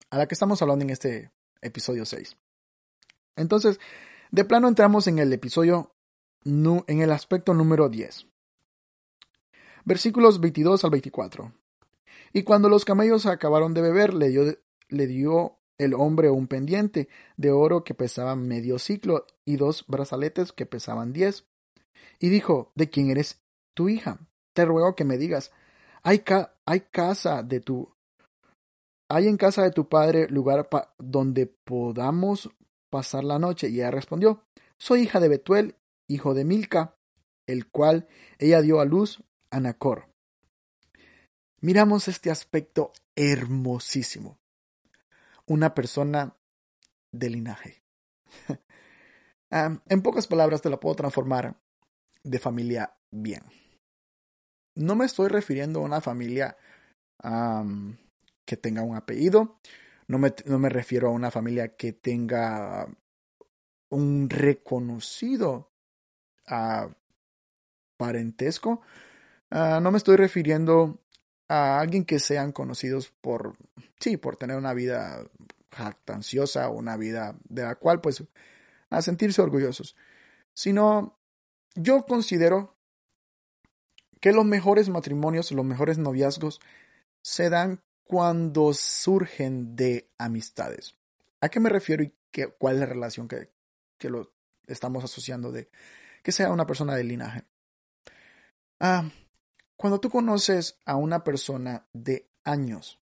a 0.10 0.18
la 0.18 0.28
que 0.28 0.36
estamos 0.36 0.62
hablando 0.62 0.84
en 0.84 0.92
este 0.92 1.32
episodio 1.62 2.06
6. 2.06 2.38
Entonces, 3.36 3.80
de 4.32 4.46
plano 4.46 4.68
entramos 4.68 5.08
en 5.08 5.20
el 5.20 5.32
episodio, 5.34 5.96
en 6.46 7.02
el 7.02 7.12
aspecto 7.12 7.54
número 7.54 7.90
10. 7.90 8.28
Versículos 9.84 10.40
22 10.40 10.84
al 10.84 10.92
24. 10.92 11.54
Y 12.34 12.44
cuando 12.44 12.70
los 12.70 12.86
camellos 12.86 13.26
acabaron 13.26 13.74
de 13.74 13.82
beber, 13.82 14.14
le 14.14 14.30
dio, 14.30 14.58
le 14.90 15.08
dio 15.08 15.60
el 15.78 15.94
hombre 15.94 16.30
un 16.30 16.48
pendiente 16.48 17.10
de 17.38 17.52
oro 17.52 17.84
que 17.84 17.94
pesaba 17.94 18.36
medio 18.36 18.80
ciclo 18.80 19.26
y 19.46 19.58
dos 19.58 19.86
brazaletes 19.88 20.52
que 20.52 20.66
pesaban 20.66 21.14
diez. 21.14 21.46
Y 22.20 22.30
dijo, 22.30 22.72
¿de 22.76 22.90
quién 22.90 23.10
eres 23.10 23.42
tu 23.76 23.90
hija? 23.90 24.20
Te 24.54 24.66
ruego 24.66 24.96
que 24.96 25.06
me 25.06 25.18
digas, 25.18 25.52
¿hay, 26.04 26.24
hay 26.66 26.82
casa 26.82 27.44
de 27.44 27.60
tu... 27.60 27.94
¿Hay 29.10 29.28
en 29.28 29.36
casa 29.36 29.64
de 29.64 29.72
tu 29.72 29.90
padre 29.90 30.30
lugar 30.30 30.70
donde 30.98 31.46
podamos 31.46 32.50
pasar 32.90 33.26
la 33.26 33.40
noche? 33.40 33.68
Y 33.68 33.76
ella 33.76 33.92
respondió, 33.92 34.46
soy 34.80 35.02
hija 35.02 35.20
de 35.20 35.28
Betuel, 35.28 35.76
hijo 36.08 36.34
de 36.34 36.46
Milca, 36.46 36.96
el 37.46 37.70
cual 37.70 38.08
ella 38.40 38.62
dio 38.62 38.80
a 38.80 38.86
luz 38.86 39.22
a 39.50 39.60
Nacor 39.60 40.12
miramos 41.62 42.08
este 42.08 42.30
aspecto 42.30 42.92
hermosísimo. 43.16 44.38
Una 45.46 45.74
persona 45.74 46.36
de 47.12 47.30
linaje. 47.30 47.84
en 49.50 50.02
pocas 50.02 50.28
palabras 50.28 50.62
te 50.62 50.70
la 50.70 50.80
puedo 50.80 50.96
transformar 50.96 51.60
de 52.24 52.40
familia 52.40 52.98
bien. 53.12 53.44
No 54.76 54.96
me 54.96 55.06
estoy 55.06 55.28
refiriendo 55.28 55.80
a 55.80 55.84
una 55.84 56.02
familia 56.02 56.58
que 58.46 58.58
tenga 58.58 58.84
un 58.84 58.96
apellido. 58.96 59.60
No 60.08 60.18
me, 60.18 60.34
no 60.46 60.60
me, 60.60 60.70
refiero 60.70 61.08
a 61.08 61.12
una 61.12 61.32
familia 61.32 61.76
que 61.76 61.94
tenga 61.94 62.88
un 63.90 64.30
reconocido 64.30 65.72
ah, 66.48 66.90
parentesco. 67.98 68.82
Ah, 69.52 69.80
no 69.82 69.92
me 69.92 69.98
estoy 69.98 70.16
refiriendo 70.16 71.01
a 71.52 71.82
alguien 71.82 72.06
que 72.06 72.18
sean 72.18 72.54
conocidos 72.54 73.12
por, 73.20 73.58
sí, 74.00 74.16
por 74.16 74.38
tener 74.38 74.56
una 74.56 74.74
vida 74.74 75.26
jactanciosa, 75.70 76.70
una 76.70 76.96
vida 76.96 77.36
de 77.44 77.64
la 77.64 77.76
cual, 77.76 78.00
pues, 78.00 78.24
a 78.90 79.02
sentirse 79.02 79.42
orgullosos. 79.42 79.98
Sino, 80.54 81.20
yo 81.76 82.06
considero 82.06 82.78
que 84.22 84.32
los 84.32 84.46
mejores 84.46 84.88
matrimonios, 84.88 85.52
los 85.52 85.66
mejores 85.66 85.98
noviazgos, 85.98 86.62
se 87.22 87.50
dan 87.50 87.84
cuando 88.06 88.74
surgen 88.74 89.76
de 89.76 90.10
amistades. 90.18 90.96
¿A 91.42 91.50
qué 91.50 91.60
me 91.60 91.70
refiero 91.70 92.02
y 92.02 92.14
qué, 92.32 92.48
cuál 92.48 92.76
es 92.76 92.80
la 92.80 92.86
relación 92.86 93.28
que, 93.28 93.52
que 93.98 94.10
lo 94.10 94.32
estamos 94.68 95.04
asociando 95.04 95.52
de 95.52 95.70
que 96.24 96.32
sea 96.32 96.50
una 96.50 96.66
persona 96.66 96.96
de 96.96 97.04
linaje? 97.04 97.44
Ah, 98.80 99.10
cuando 99.82 100.00
tú 100.00 100.12
conoces 100.12 100.78
a 100.86 100.96
una 100.96 101.24
persona 101.24 101.88
de 101.92 102.30
años, 102.44 103.00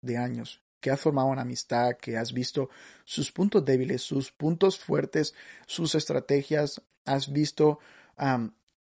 de 0.00 0.16
años, 0.16 0.62
que 0.80 0.90
has 0.90 0.98
formado 0.98 1.28
una 1.28 1.42
amistad, 1.42 1.98
que 1.98 2.16
has 2.16 2.32
visto 2.32 2.70
sus 3.04 3.30
puntos 3.30 3.62
débiles, 3.66 4.00
sus 4.00 4.32
puntos 4.32 4.78
fuertes, 4.78 5.34
sus 5.66 5.94
estrategias, 5.94 6.80
has 7.04 7.30
visto 7.30 7.80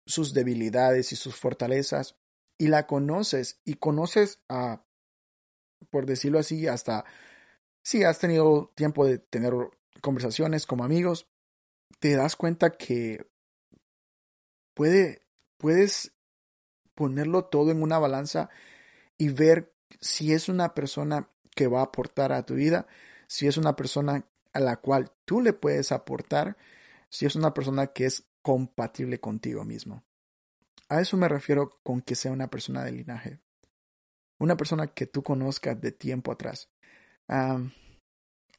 sus 0.06 0.34
debilidades 0.34 1.12
y 1.12 1.18
sus 1.18 1.36
fortalezas, 1.36 2.16
y 2.58 2.68
la 2.68 2.88
conoces 2.88 3.60
y 3.66 3.74
conoces 3.74 4.40
a, 4.48 4.86
por 5.90 6.06
decirlo 6.06 6.40
así, 6.40 6.66
hasta 6.68 7.04
si 7.84 8.06
has 8.06 8.20
tenido 8.20 8.72
tiempo 8.74 9.06
de 9.06 9.18
tener 9.18 9.52
conversaciones 10.00 10.66
como 10.66 10.86
amigos, 10.86 11.28
te 12.00 12.16
das 12.16 12.38
cuenta 12.38 12.78
que 12.78 13.28
puede, 14.74 15.26
puedes 15.58 16.13
ponerlo 16.96 17.46
todo 17.46 17.72
en 17.72 17.82
una 17.82 18.00
balanza 18.00 18.50
y 19.18 19.30
ver 19.30 19.74
si 20.00 20.34
es 20.34 20.50
una 20.50 20.74
persona 20.74 21.30
que 21.56 21.68
va 21.68 21.82
a 21.82 21.86
aportar 21.86 22.32
a 22.32 22.46
tu 22.46 22.56
vida, 22.56 22.88
si 23.28 23.48
es 23.48 23.58
una 23.58 23.76
persona 23.76 24.26
a 24.54 24.60
la 24.60 24.78
cual 24.78 25.12
tú 25.26 25.42
le 25.42 25.54
puedes 25.54 25.92
aportar, 25.92 26.58
si 27.10 27.26
es 27.26 27.36
una 27.36 27.54
persona 27.54 27.88
que 27.88 28.06
es 28.06 28.26
compatible 28.42 29.20
contigo 29.20 29.64
mismo. 29.64 30.04
A 30.90 31.02
eso 31.02 31.18
me 31.18 31.28
refiero 31.28 31.80
con 31.84 32.02
que 32.02 32.16
sea 32.16 32.32
una 32.32 32.50
persona 32.50 32.84
de 32.84 32.92
linaje. 32.92 33.40
Una 34.40 34.58
persona 34.58 34.88
que 34.88 35.08
tú 35.08 35.24
conozcas 35.24 35.80
de 35.80 35.92
tiempo 35.92 36.32
atrás. 36.32 36.70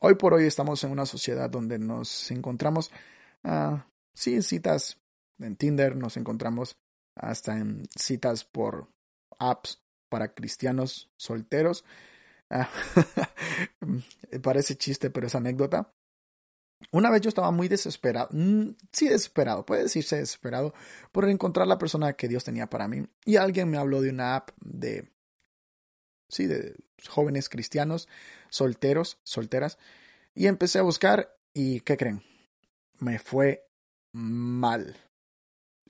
hoy 0.00 0.14
por 0.14 0.34
hoy 0.34 0.44
estamos 0.44 0.82
en 0.84 0.90
una 0.90 1.06
sociedad 1.06 1.50
donde 1.50 1.78
nos 1.78 2.30
encontramos, 2.30 2.90
uh, 3.44 3.78
citas 4.14 4.98
en 5.38 5.56
Tinder, 5.56 5.96
nos 5.96 6.16
encontramos 6.16 6.76
hasta 7.14 7.56
en 7.56 7.85
citas 7.97 8.44
por 8.44 8.88
apps 9.38 9.83
para 10.09 10.35
cristianos 10.35 11.11
solteros. 11.16 11.85
Ah, 12.50 12.68
parece 14.42 14.76
chiste, 14.76 15.11
pero 15.11 15.26
es 15.26 15.35
anécdota. 15.35 15.92
Una 16.90 17.11
vez 17.11 17.23
yo 17.23 17.28
estaba 17.28 17.50
muy 17.50 17.68
desesperado, 17.68 18.28
mm, 18.33 18.76
sí 18.92 19.09
desesperado, 19.09 19.64
puede 19.64 19.85
decirse 19.85 20.16
desesperado, 20.16 20.75
por 21.12 21.28
encontrar 21.28 21.66
la 21.66 21.78
persona 21.78 22.12
que 22.12 22.28
Dios 22.28 22.44
tenía 22.44 22.68
para 22.68 22.88
mí. 22.88 23.06
Y 23.25 23.37
alguien 23.37 23.71
me 23.71 23.78
habló 23.78 24.02
de 24.02 24.11
una 24.11 24.37
app 24.37 24.50
de, 24.61 25.11
sí, 26.28 26.47
de 26.47 26.76
jóvenes 27.09 27.49
cristianos, 27.49 28.09
solteros, 28.50 29.18
solteras. 29.23 29.78
Y 30.35 30.47
empecé 30.47 30.78
a 30.78 30.83
buscar 30.83 31.37
y, 31.54 31.80
¿qué 31.80 31.97
creen? 31.97 32.23
Me 32.99 33.18
fue 33.18 33.66
mal 34.12 34.97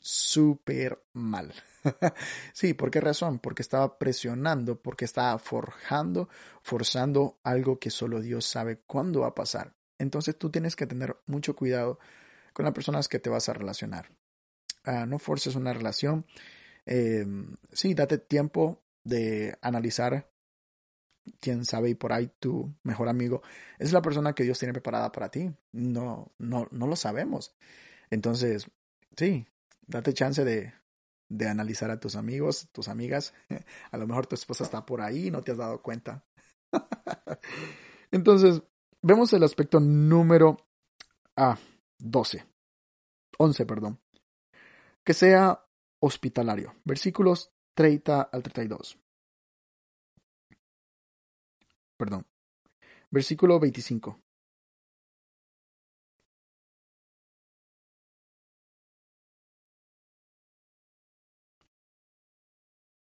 súper 0.05 1.03
mal. 1.15 1.55
sí, 2.53 2.75
¿por 2.75 2.91
qué 2.91 3.01
razón? 3.01 3.39
Porque 3.39 3.63
estaba 3.63 3.99
presionando, 3.99 4.81
porque 4.81 5.07
estaba 5.07 5.39
forjando, 5.39 6.29
forzando 6.63 7.39
algo 7.43 7.79
que 7.79 7.89
solo 7.89 8.21
Dios 8.21 8.45
sabe 8.45 8.81
cuándo 8.87 9.21
va 9.21 9.29
a 9.29 9.35
pasar. 9.35 9.75
Entonces 9.99 10.37
tú 10.39 10.51
tienes 10.51 10.77
que 10.77 10.87
tener 10.87 11.17
mucho 11.27 11.57
cuidado 11.57 11.99
con 12.53 12.65
las 12.65 12.75
personas 12.75 13.09
que 13.09 13.19
te 13.19 13.31
vas 13.31 13.49
a 13.49 13.55
relacionar. 13.55 14.11
Ah, 14.85 15.07
no 15.07 15.19
forces 15.19 15.55
una 15.55 15.73
relación. 15.73 16.27
Em, 16.85 17.57
sí, 17.73 17.95
date 17.95 18.19
tiempo 18.19 18.85
de 19.05 19.57
analizar 19.63 20.31
quién 21.41 21.65
sabe 21.65 21.89
y 21.91 21.95
por 21.95 22.13
ahí 22.13 22.31
tu 22.39 22.75
mejor 22.83 23.09
amigo 23.09 23.43
es 23.79 23.93
la 23.93 24.03
persona 24.03 24.35
que 24.35 24.45
Dios 24.45 24.59
tiene 24.59 24.75
preparada 24.75 25.11
para 25.13 25.31
ti. 25.31 25.51
No, 25.73 26.35
no, 26.39 26.69
no 26.71 26.87
lo 26.87 26.97
sabemos. 26.97 27.55
Entonces, 28.11 28.71
sí, 29.17 29.47
date 29.87 30.15
chance 30.15 30.45
de, 30.45 30.73
de 31.29 31.49
analizar 31.49 31.91
a 31.91 32.01
tus 32.01 32.17
amigos, 32.17 32.69
tus 32.73 32.89
amigas. 32.89 33.35
A 33.91 33.99
lo 33.99 34.07
mejor 34.07 34.27
tu 34.27 34.35
esposa 34.35 34.65
está 34.65 34.85
por 34.85 35.01
ahí 35.01 35.29
y 35.29 35.31
no 35.31 35.43
te 35.43 35.53
has 35.53 35.59
dado 35.59 35.83
cuenta. 35.83 36.25
Entonces, 38.11 38.63
vemos 39.03 39.33
el 39.33 39.43
aspecto 39.43 39.81
número 39.81 40.57
ah, 41.37 41.59
12. 41.99 42.45
11, 43.39 43.67
perdón. 43.67 44.01
Que 45.05 45.15
sea 45.15 45.65
hospitalario. 46.01 46.75
Versículos 46.85 47.53
30 47.75 48.23
al 48.23 48.43
32. 48.43 48.99
Perdón. 51.97 52.27
Versículo 53.11 53.61
25. 53.61 54.24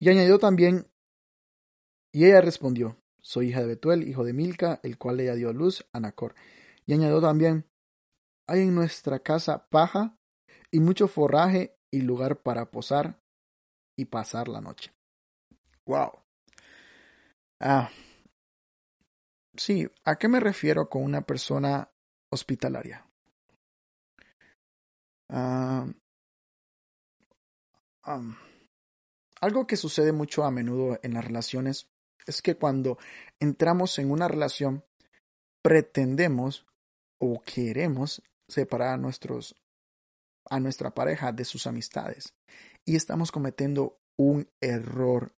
Y 0.03 0.09
añadió 0.09 0.37
también, 0.37 0.91
y 2.11 2.25
ella 2.25 2.41
respondió, 2.41 2.97
soy 3.21 3.47
hija 3.47 3.61
de 3.61 3.67
Betuel, 3.67 4.05
hijo 4.05 4.25
de 4.25 4.33
Milca, 4.33 4.81
el 4.83 4.97
cual 4.97 5.21
ella 5.21 5.33
dio 5.33 5.47
a 5.47 5.53
luz 5.53 5.87
a 5.93 6.01
Nacor. 6.01 6.35
Y 6.85 6.91
añadió 6.91 7.21
también, 7.21 7.69
hay 8.45 8.63
en 8.63 8.75
nuestra 8.75 9.19
casa 9.19 9.69
paja 9.69 10.17
y 10.71 10.81
mucho 10.81 11.07
forraje 11.07 11.77
y 11.89 12.01
lugar 12.01 12.41
para 12.41 12.69
posar 12.69 13.21
y 13.95 14.03
pasar 14.03 14.49
la 14.49 14.59
noche. 14.59 14.91
Wow. 15.85 16.11
Ah. 17.61 17.89
sí, 19.55 19.87
¿a 20.03 20.17
qué 20.17 20.27
me 20.27 20.41
refiero 20.41 20.89
con 20.89 21.01
una 21.01 21.21
persona 21.21 21.89
hospitalaria? 22.29 23.07
Ah, 25.29 25.87
algo 29.43 29.67
que 29.67 29.75
sucede 29.75 30.13
mucho 30.13 30.45
a 30.45 30.51
menudo 30.51 30.97
en 31.03 31.13
las 31.13 31.25
relaciones 31.25 31.89
es 32.25 32.41
que 32.41 32.55
cuando 32.55 32.97
entramos 33.41 33.99
en 33.99 34.09
una 34.09 34.29
relación 34.29 34.85
pretendemos 35.61 36.65
o 37.17 37.41
queremos 37.41 38.21
separar 38.47 38.93
a 38.93 38.97
nuestros 38.97 39.55
a 40.49 40.61
nuestra 40.61 40.93
pareja 40.93 41.33
de 41.33 41.43
sus 41.43 41.67
amistades 41.67 42.33
y 42.85 42.95
estamos 42.95 43.31
cometiendo 43.33 43.99
un 44.17 44.49
error 44.61 45.35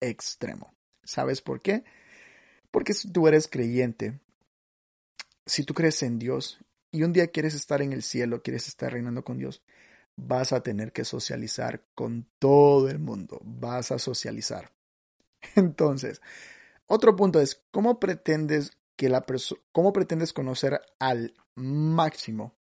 extremo. 0.00 0.74
¿Sabes 1.02 1.42
por 1.42 1.60
qué? 1.60 1.84
Porque 2.70 2.94
si 2.94 3.10
tú 3.12 3.28
eres 3.28 3.48
creyente, 3.48 4.20
si 5.44 5.64
tú 5.64 5.74
crees 5.74 6.02
en 6.02 6.18
Dios 6.18 6.60
y 6.90 7.02
un 7.02 7.12
día 7.12 7.26
quieres 7.26 7.54
estar 7.54 7.82
en 7.82 7.92
el 7.92 8.02
cielo, 8.02 8.42
quieres 8.42 8.68
estar 8.68 8.92
reinando 8.92 9.22
con 9.22 9.36
Dios, 9.36 9.62
vas 10.16 10.52
a 10.52 10.62
tener 10.62 10.92
que 10.92 11.04
socializar 11.04 11.84
con 11.94 12.26
todo 12.38 12.88
el 12.88 12.98
mundo, 12.98 13.40
vas 13.44 13.90
a 13.90 13.98
socializar. 13.98 14.72
Entonces, 15.56 16.20
otro 16.86 17.16
punto 17.16 17.40
es, 17.40 17.62
¿cómo 17.70 17.98
pretendes 17.98 18.76
que 18.96 19.08
la 19.08 19.24
cómo 19.72 19.92
pretendes 19.92 20.32
conocer 20.32 20.80
al 20.98 21.34
máximo, 21.54 22.54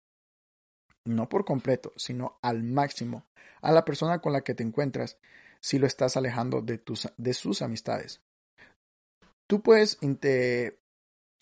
no 1.05 1.29
por 1.29 1.45
completo, 1.45 1.93
sino 1.97 2.39
al 2.43 2.63
máximo, 2.63 3.27
a 3.61 3.73
la 3.73 3.85
persona 3.85 4.21
con 4.21 4.33
la 4.33 4.43
que 4.43 4.55
te 4.55 4.63
encuentras 4.63 5.19
si 5.61 5.79
lo 5.79 5.87
estás 5.87 6.17
alejando 6.17 6.63
de, 6.63 6.79
tus, 6.79 7.09
de 7.17 7.35
sus 7.35 7.63
amistades? 7.63 8.21
Tú 9.47 9.63
puedes 9.63 9.99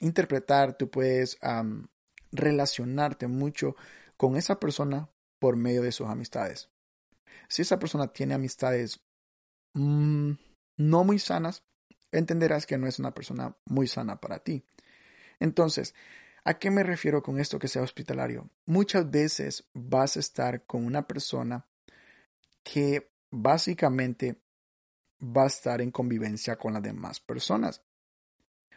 interpretar, 0.00 0.76
tú 0.76 0.90
puedes 0.90 1.38
relacionarte 2.32 3.28
mucho 3.28 3.76
con 4.16 4.36
esa 4.36 4.58
persona 4.58 5.08
por 5.40 5.56
medio 5.56 5.82
de 5.82 5.90
sus 5.90 6.06
amistades. 6.06 6.70
Si 7.48 7.62
esa 7.62 7.80
persona 7.80 8.12
tiene 8.12 8.34
amistades 8.34 9.00
mm, 9.74 10.32
no 10.76 11.04
muy 11.04 11.18
sanas, 11.18 11.64
entenderás 12.12 12.66
que 12.66 12.78
no 12.78 12.86
es 12.86 13.00
una 13.00 13.12
persona 13.12 13.56
muy 13.64 13.88
sana 13.88 14.20
para 14.20 14.38
ti. 14.38 14.64
Entonces, 15.40 15.94
¿a 16.44 16.58
qué 16.58 16.70
me 16.70 16.84
refiero 16.84 17.22
con 17.22 17.40
esto 17.40 17.58
que 17.58 17.68
sea 17.68 17.82
hospitalario? 17.82 18.50
Muchas 18.66 19.10
veces 19.10 19.68
vas 19.72 20.16
a 20.16 20.20
estar 20.20 20.64
con 20.66 20.84
una 20.84 21.06
persona 21.06 21.66
que 22.62 23.10
básicamente 23.30 24.40
va 25.20 25.44
a 25.44 25.48
estar 25.48 25.80
en 25.80 25.90
convivencia 25.90 26.56
con 26.56 26.74
las 26.74 26.82
demás 26.82 27.20
personas. 27.20 27.82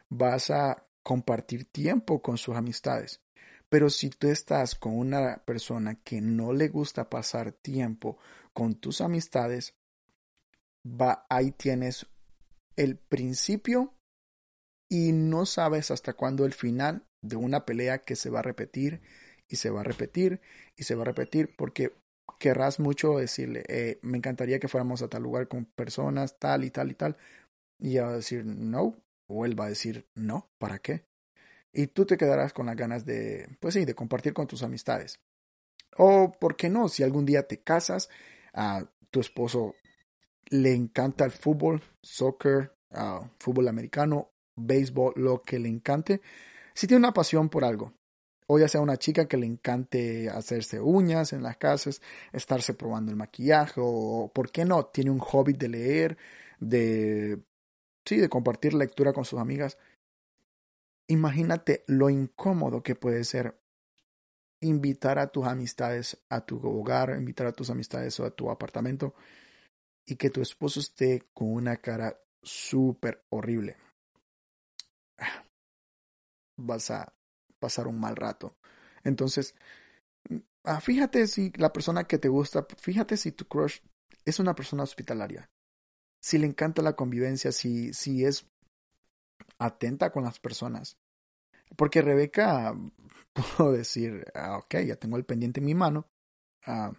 Vas 0.09 0.49
a 0.49 0.88
compartir 1.01 1.65
tiempo 1.65 2.21
con 2.21 2.38
sus 2.38 2.55
amistades. 2.55 3.22
Pero 3.73 3.89
si 3.89 4.12
tú 4.12 4.27
estás 4.27 4.75
con 4.75 4.95
una 4.95 5.38
persona 5.45 5.95
que 5.95 6.21
no 6.21 6.53
le 6.53 6.67
gusta 6.67 7.09
pasar 7.09 7.53
tiempo 7.53 8.19
con 8.53 8.75
tus 8.75 9.01
amistades, 9.01 9.73
va, 10.86 11.25
ahí 11.27 11.49
tienes 11.49 12.05
el 12.75 12.97
principio 12.97 13.95
y 14.91 15.12
no 15.12 15.47
sabes 15.47 15.89
hasta 15.89 16.13
cuándo 16.13 16.45
el 16.45 16.53
final 16.53 17.07
de 17.23 17.36
una 17.36 17.65
pelea 17.65 17.97
que 17.97 18.15
se 18.15 18.29
va 18.29 18.41
a 18.41 18.43
repetir 18.43 19.01
y 19.49 19.55
se 19.55 19.71
va 19.71 19.81
a 19.81 19.86
repetir 19.86 20.39
y 20.77 20.83
se 20.83 20.93
va 20.93 21.01
a 21.01 21.05
repetir 21.05 21.55
porque 21.55 21.95
querrás 22.38 22.79
mucho 22.79 23.17
decirle, 23.17 23.63
eh, 23.69 23.97
me 24.03 24.19
encantaría 24.19 24.59
que 24.59 24.67
fuéramos 24.67 25.01
a 25.01 25.07
tal 25.07 25.23
lugar 25.23 25.47
con 25.47 25.65
personas, 25.65 26.38
tal 26.38 26.63
y 26.63 26.69
tal 26.69 26.91
y 26.91 26.93
tal. 26.93 27.17
Y 27.79 27.93
ella 27.93 28.03
va 28.03 28.09
a 28.12 28.17
decir 28.17 28.45
no, 28.45 29.01
o 29.27 29.47
él 29.47 29.59
va 29.59 29.65
a 29.65 29.69
decir 29.69 30.05
no, 30.13 30.51
¿para 30.59 30.77
qué? 30.77 31.07
Y 31.73 31.88
tú 31.88 32.05
te 32.05 32.17
quedarás 32.17 32.53
con 32.53 32.67
las 32.67 32.75
ganas 32.75 33.05
de, 33.05 33.57
pues 33.59 33.73
sí, 33.73 33.83
de 33.83 33.95
compartir 33.95 34.33
con 34.33 34.47
tus 34.47 34.62
amistades. 34.63 35.19
O, 35.97 36.31
¿por 36.31 36.55
qué 36.55 36.69
no? 36.69 36.88
Si 36.88 37.03
algún 37.03 37.25
día 37.25 37.47
te 37.47 37.62
casas, 37.62 38.09
a 38.53 38.86
tu 39.09 39.19
esposo 39.19 39.75
le 40.49 40.73
encanta 40.73 41.25
el 41.25 41.31
fútbol, 41.31 41.81
soccer, 42.01 42.75
fútbol 43.39 43.67
americano, 43.67 44.31
béisbol, 44.55 45.13
lo 45.15 45.41
que 45.41 45.59
le 45.59 45.69
encante. 45.69 46.21
Si 46.73 46.88
tiene 46.88 46.99
una 46.99 47.13
pasión 47.13 47.49
por 47.49 47.63
algo, 47.63 47.93
o 48.47 48.59
ya 48.59 48.67
sea 48.67 48.81
una 48.81 48.97
chica 48.97 49.27
que 49.27 49.38
le 49.38 49.45
encante 49.45 50.29
hacerse 50.29 50.79
uñas 50.79 51.33
en 51.33 51.43
las 51.43 51.57
casas, 51.57 52.01
estarse 52.31 52.73
probando 52.73 53.12
el 53.12 53.17
maquillaje, 53.17 53.81
o 53.83 54.31
por 54.33 54.51
qué 54.51 54.65
no, 54.65 54.86
tiene 54.88 55.12
un 55.12 55.19
hobby 55.19 55.53
de 55.53 55.69
leer, 55.69 56.17
de 56.59 57.39
sí, 58.05 58.17
de 58.17 58.29
compartir 58.29 58.73
lectura 58.73 59.13
con 59.13 59.25
sus 59.25 59.39
amigas. 59.39 59.77
Imagínate 61.07 61.83
lo 61.87 62.09
incómodo 62.09 62.81
que 62.81 62.95
puede 62.95 63.23
ser 63.23 63.59
invitar 64.61 65.19
a 65.19 65.27
tus 65.27 65.45
amistades 65.45 66.23
a 66.29 66.45
tu 66.45 66.57
hogar, 66.65 67.15
invitar 67.17 67.47
a 67.47 67.51
tus 67.51 67.69
amistades 67.69 68.19
a 68.19 68.31
tu 68.31 68.49
apartamento 68.49 69.13
y 70.07 70.15
que 70.15 70.29
tu 70.29 70.41
esposo 70.41 70.79
esté 70.79 71.27
con 71.33 71.51
una 71.51 71.77
cara 71.77 72.19
súper 72.41 73.25
horrible. 73.29 73.77
Vas 76.57 76.91
a 76.91 77.13
pasar 77.59 77.87
un 77.87 77.99
mal 77.99 78.15
rato. 78.15 78.57
Entonces, 79.03 79.55
ah, 80.63 80.79
fíjate 80.79 81.27
si 81.27 81.51
la 81.55 81.73
persona 81.73 82.05
que 82.05 82.17
te 82.17 82.29
gusta, 82.29 82.65
fíjate 82.77 83.17
si 83.17 83.31
tu 83.31 83.45
crush 83.45 83.79
es 84.25 84.39
una 84.39 84.55
persona 84.55 84.83
hospitalaria. 84.83 85.49
Si 86.21 86.37
le 86.37 86.47
encanta 86.47 86.81
la 86.81 86.95
convivencia, 86.95 87.51
si, 87.51 87.93
si 87.93 88.23
es 88.23 88.47
atenta 89.65 90.12
con 90.12 90.23
las 90.23 90.39
personas. 90.39 90.97
Porque 91.76 92.02
Rebeca 92.02 92.76
pudo 93.34 93.71
decir, 93.71 94.26
ah, 94.36 94.58
ok, 94.58 94.76
ya 94.86 94.95
tengo 94.95 95.17
el 95.17 95.26
pendiente 95.26 95.60
en 95.60 95.65
mi 95.65 95.76
mano, 95.76 96.08
ah, 96.65 96.91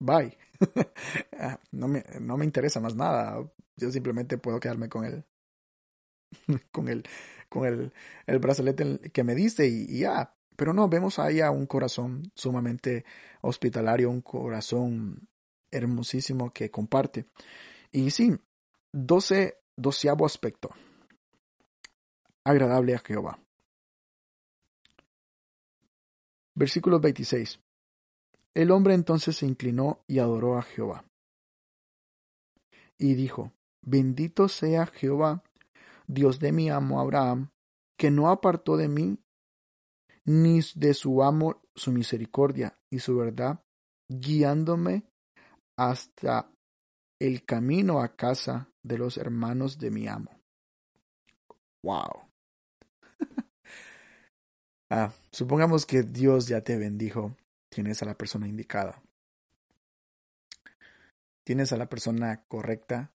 bye. 0.00 0.36
Ah, 1.40 1.60
no, 1.70 1.86
me, 1.86 2.04
no 2.20 2.36
me 2.36 2.44
interesa 2.44 2.80
más 2.80 2.96
nada. 2.96 3.48
Yo 3.76 3.92
simplemente 3.92 4.38
puedo 4.38 4.58
quedarme 4.58 4.88
con 4.88 5.04
él. 5.04 5.24
con 6.72 6.88
el, 6.88 7.04
con 7.48 7.64
el, 7.64 7.92
el 8.26 8.38
brazalete 8.40 9.10
que 9.12 9.24
me 9.24 9.36
diste 9.36 9.68
y, 9.68 10.00
ya. 10.00 10.34
Pero 10.56 10.72
no, 10.72 10.88
vemos 10.88 11.20
ahí 11.20 11.40
a 11.40 11.52
un 11.52 11.66
corazón 11.66 12.32
sumamente 12.34 13.04
hospitalario, 13.42 14.10
un 14.10 14.22
corazón 14.22 15.28
hermosísimo 15.70 16.52
que 16.52 16.72
comparte. 16.72 17.26
Y 17.92 18.10
sí, 18.10 18.36
doce, 18.92 19.58
doceavo 19.76 20.26
aspecto. 20.26 20.70
Agradable 22.48 22.94
a 22.94 22.98
Jehová. 23.00 23.38
Versículo 26.54 26.98
26. 26.98 27.60
El 28.54 28.70
hombre 28.70 28.94
entonces 28.94 29.36
se 29.36 29.44
inclinó 29.44 30.02
y 30.06 30.18
adoró 30.18 30.56
a 30.56 30.62
Jehová. 30.62 31.04
Y 32.96 33.16
dijo, 33.16 33.52
Bendito 33.82 34.48
sea 34.48 34.86
Jehová, 34.86 35.44
Dios 36.06 36.38
de 36.38 36.52
mi 36.52 36.70
amo 36.70 37.00
Abraham, 37.00 37.50
que 37.98 38.10
no 38.10 38.30
apartó 38.30 38.78
de 38.78 38.88
mí 38.88 39.18
ni 40.24 40.60
de 40.74 40.94
su 40.94 41.22
amo 41.22 41.60
su 41.74 41.92
misericordia 41.92 42.78
y 42.88 43.00
su 43.00 43.14
verdad, 43.18 43.62
guiándome 44.08 45.02
hasta 45.76 46.50
el 47.20 47.44
camino 47.44 48.00
a 48.00 48.16
casa 48.16 48.72
de 48.82 48.96
los 48.96 49.18
hermanos 49.18 49.78
de 49.78 49.90
mi 49.90 50.08
amo. 50.08 50.30
Wow. 51.82 52.27
Ah, 54.90 55.12
supongamos 55.30 55.84
que 55.84 56.02
Dios 56.02 56.48
ya 56.48 56.62
te 56.62 56.76
bendijo, 56.76 57.36
tienes 57.68 58.02
a 58.02 58.06
la 58.06 58.14
persona 58.16 58.48
indicada. 58.48 59.02
Tienes 61.44 61.72
a 61.72 61.76
la 61.76 61.88
persona 61.88 62.44
correcta. 62.48 63.12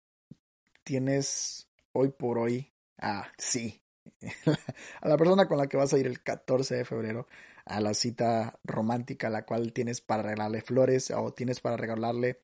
Tienes 0.85 1.69
hoy 1.93 2.11
por 2.11 2.39
hoy, 2.39 2.73
ah, 2.99 3.29
sí, 3.39 3.83
a 5.01 5.09
la 5.09 5.17
persona 5.17 5.47
con 5.47 5.59
la 5.59 5.67
que 5.67 5.77
vas 5.77 5.93
a 5.93 5.99
ir 5.99 6.07
el 6.07 6.23
14 6.23 6.75
de 6.77 6.85
febrero 6.85 7.29
a 7.65 7.81
la 7.81 7.95
cita 7.95 8.59
romántica, 8.65 9.31
la 9.31 9.45
cual 9.45 9.73
tienes 9.73 10.01
para 10.01 10.23
regalarle 10.23 10.63
flores 10.63 11.11
o 11.13 11.33
tienes 11.33 11.61
para 11.61 11.77
regalarle, 11.77 12.41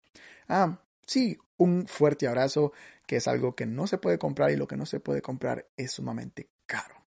ah, 0.48 0.80
sí, 1.06 1.38
un 1.56 1.86
fuerte 1.86 2.28
abrazo, 2.28 2.72
que 3.06 3.16
es 3.16 3.28
algo 3.28 3.56
que 3.56 3.66
no 3.66 3.86
se 3.86 3.98
puede 3.98 4.18
comprar 4.18 4.50
y 4.50 4.56
lo 4.56 4.68
que 4.68 4.76
no 4.76 4.86
se 4.86 5.00
puede 5.00 5.22
comprar 5.22 5.66
es 5.76 5.92
sumamente 5.92 6.48
caro. 6.66 7.06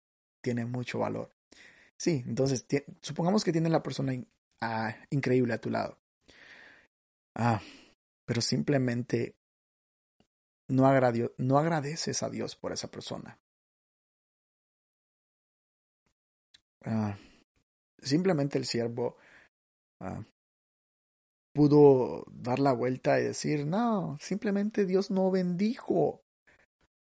Tiene 0.43 0.67
mucho 0.67 0.99
valor. 0.99 1.34
Sí, 1.99 2.23
entonces 2.27 2.67
supongamos 3.01 3.45
que 3.45 3.53
tienes 3.53 3.73
la 3.73 3.83
persona 3.83 4.13
ah, 4.61 4.95
increíble 5.11 5.55
a 5.55 5.61
tu 5.61 5.71
lado. 5.71 5.99
Ah, 7.37 7.61
pero 8.27 8.41
simplemente 8.41 9.37
no, 10.69 10.85
no 11.39 11.59
agradeces 11.59 12.23
a 12.23 12.31
Dios 12.31 12.57
por 12.57 12.73
esa 12.73 12.91
persona. 12.91 13.39
Ah, 16.85 17.17
simplemente 17.99 18.59
el 18.59 18.67
siervo 18.67 19.17
ah, 20.01 20.23
pudo 21.55 22.25
dar 22.31 22.59
la 22.59 22.73
vuelta 22.73 23.19
y 23.21 23.25
decir, 23.25 23.67
no, 23.67 24.19
simplemente 24.21 24.85
Dios 24.85 25.11
no 25.11 25.31
bendijo. 25.31 26.23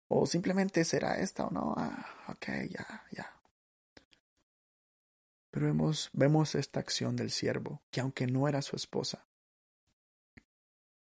O 0.08 0.26
simplemente 0.26 0.84
será 0.84 1.20
esta 1.20 1.46
o 1.46 1.50
no. 1.50 1.74
Ah, 1.76 2.04
ok, 2.28 2.46
ya, 2.68 3.04
ya. 3.12 3.39
Pero 5.50 5.66
vemos, 5.66 6.10
vemos 6.12 6.54
esta 6.54 6.80
acción 6.80 7.16
del 7.16 7.30
siervo, 7.30 7.82
que 7.90 8.00
aunque 8.00 8.26
no 8.26 8.46
era 8.48 8.62
su 8.62 8.76
esposa, 8.76 9.26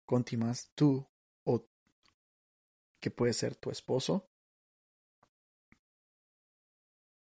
continúas 0.06 0.72
tú 0.76 1.08
o 1.44 1.66
que 3.00 3.12
puede 3.12 3.34
ser 3.34 3.56
tu 3.56 3.72
esposo, 3.72 4.30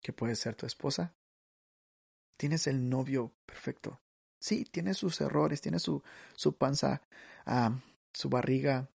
que 0.02 0.12
puede 0.12 0.34
ser 0.34 0.54
tu 0.54 0.66
esposa, 0.66 1.14
tienes 2.36 2.66
el 2.66 2.88
novio 2.88 3.34
perfecto. 3.46 4.00
Sí, 4.40 4.64
tiene 4.64 4.94
sus 4.94 5.20
errores, 5.20 5.60
tiene 5.60 5.78
su, 5.78 6.02
su 6.34 6.56
panza, 6.56 7.02
ah, 7.44 7.78
su 8.12 8.28
barriga. 8.28 8.88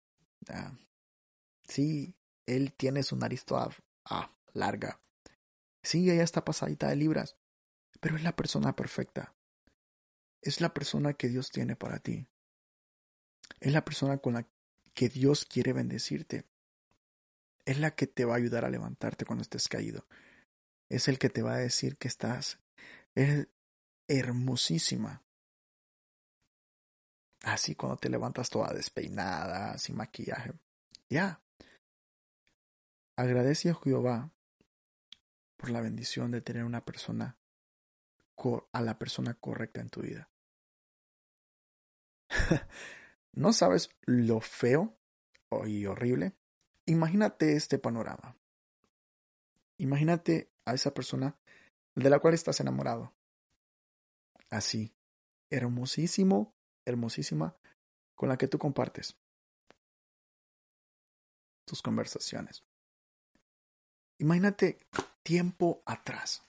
Ah, 0.50 0.72
sí, 1.68 2.16
él 2.46 2.74
tiene 2.74 3.04
su 3.04 3.16
nariz 3.16 3.44
toda 3.46 3.70
ah, 4.06 4.32
larga. 4.54 5.02
Sí, 5.84 6.10
ella 6.10 6.24
está 6.24 6.46
pasadita 6.46 6.90
de 6.90 6.96
libras, 6.96 7.36
pero 8.02 8.18
es 8.18 8.24
la 8.24 8.36
persona 8.36 8.76
perfecta. 8.76 9.34
Es 10.42 10.60
la 10.60 10.74
persona 10.74 11.14
que 11.14 11.30
Dios 11.30 11.52
tiene 11.52 11.78
para 11.78 12.00
ti. 12.00 12.28
Es 13.60 13.72
la 13.72 13.86
persona 13.86 14.18
con 14.18 14.34
la 14.34 14.48
que 14.94 15.08
Dios 15.08 15.46
quiere 15.46 15.72
bendecirte. 15.72 16.46
Es 17.64 17.80
la 17.80 17.96
que 17.96 18.08
te 18.08 18.26
va 18.26 18.34
a 18.34 18.38
ayudar 18.38 18.66
a 18.66 18.70
levantarte 18.70 19.24
cuando 19.24 19.44
estés 19.44 19.68
caído. 19.68 20.08
Es 20.90 21.08
el 21.08 21.20
que 21.20 21.30
te 21.30 21.44
va 21.44 21.54
a 21.54 21.60
decir 21.60 21.96
que 21.98 22.08
estás 22.08 22.60
es 23.14 23.48
hermosísima. 24.08 25.24
Así 27.44 27.76
cuando 27.76 27.98
te 27.98 28.10
levantas 28.10 28.50
toda 28.50 28.74
despeinada, 28.74 29.78
sin 29.78 29.96
maquillaje. 29.96 30.54
Ya. 31.08 31.42
Agradece 33.16 33.70
a 33.70 33.76
Jehová 33.76 34.32
por 35.58 35.70
la 35.70 35.82
bendición 35.82 36.32
de 36.32 36.42
tener 36.42 36.64
una 36.64 36.84
persona 36.84 37.38
a 38.72 38.82
la 38.82 38.98
persona 38.98 39.34
correcta 39.36 39.82
en 39.82 39.90
tu 39.90 40.02
vida. 40.02 40.30
¿No 43.34 43.54
sabes 43.54 43.90
lo 44.02 44.40
feo 44.42 44.98
y 45.66 45.86
horrible? 45.86 46.34
Imagínate 46.86 47.56
este 47.56 47.78
panorama. 47.78 48.36
Imagínate 49.78 50.52
a 50.66 50.74
esa 50.74 50.94
persona 50.94 51.38
de 51.96 52.10
la 52.10 52.20
cual 52.20 52.34
estás 52.34 52.60
enamorado. 52.60 53.14
Así, 54.50 54.94
hermosísimo, 55.50 56.54
hermosísima, 56.86 57.56
con 58.16 58.30
la 58.30 58.38
que 58.38 58.48
tú 58.48 58.58
compartes 58.58 59.18
tus 61.66 61.82
conversaciones. 61.82 62.64
Imagínate 64.20 64.78
tiempo 65.24 65.82
atrás. 65.86 66.44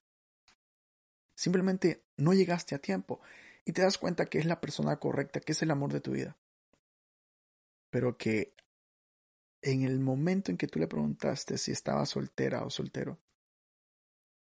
Simplemente 1.42 2.04
no 2.18 2.34
llegaste 2.34 2.76
a 2.76 2.78
tiempo 2.78 3.20
y 3.64 3.72
te 3.72 3.82
das 3.82 3.98
cuenta 3.98 4.26
que 4.26 4.38
es 4.38 4.46
la 4.46 4.60
persona 4.60 5.00
correcta, 5.00 5.40
que 5.40 5.50
es 5.50 5.62
el 5.62 5.72
amor 5.72 5.92
de 5.92 6.00
tu 6.00 6.12
vida. 6.12 6.36
Pero 7.90 8.16
que 8.16 8.54
en 9.60 9.82
el 9.82 9.98
momento 9.98 10.52
en 10.52 10.56
que 10.56 10.68
tú 10.68 10.78
le 10.78 10.86
preguntaste 10.86 11.58
si 11.58 11.72
estaba 11.72 12.06
soltera 12.06 12.62
o 12.62 12.70
soltero, 12.70 13.18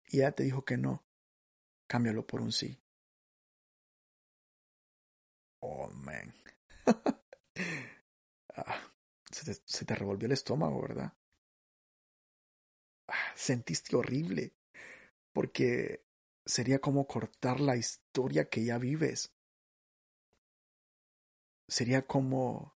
y 0.10 0.18
ella 0.18 0.34
te 0.34 0.44
dijo 0.44 0.64
que 0.64 0.78
no, 0.78 1.04
cámbialo 1.88 2.28
por 2.28 2.40
un 2.40 2.52
sí. 2.52 2.80
Oh, 5.60 5.90
man. 5.90 6.36
Ah, 8.56 8.94
se, 9.32 9.86
te, 9.86 9.96
revolvió 9.96 10.28
el 10.28 10.34
estómago, 10.34 10.82
¿verdad? 10.84 11.14
Ah, 13.08 13.34
sentiste 13.34 13.96
horrible, 13.96 14.54
porque 15.34 16.04
sería 16.46 16.80
como 16.80 17.08
cortar 17.08 17.60
la 17.60 17.76
historia 17.78 18.50
que 18.50 18.64
ya 18.66 18.78
vives. 18.78 19.34
Sería 21.68 22.06
como 22.06 22.76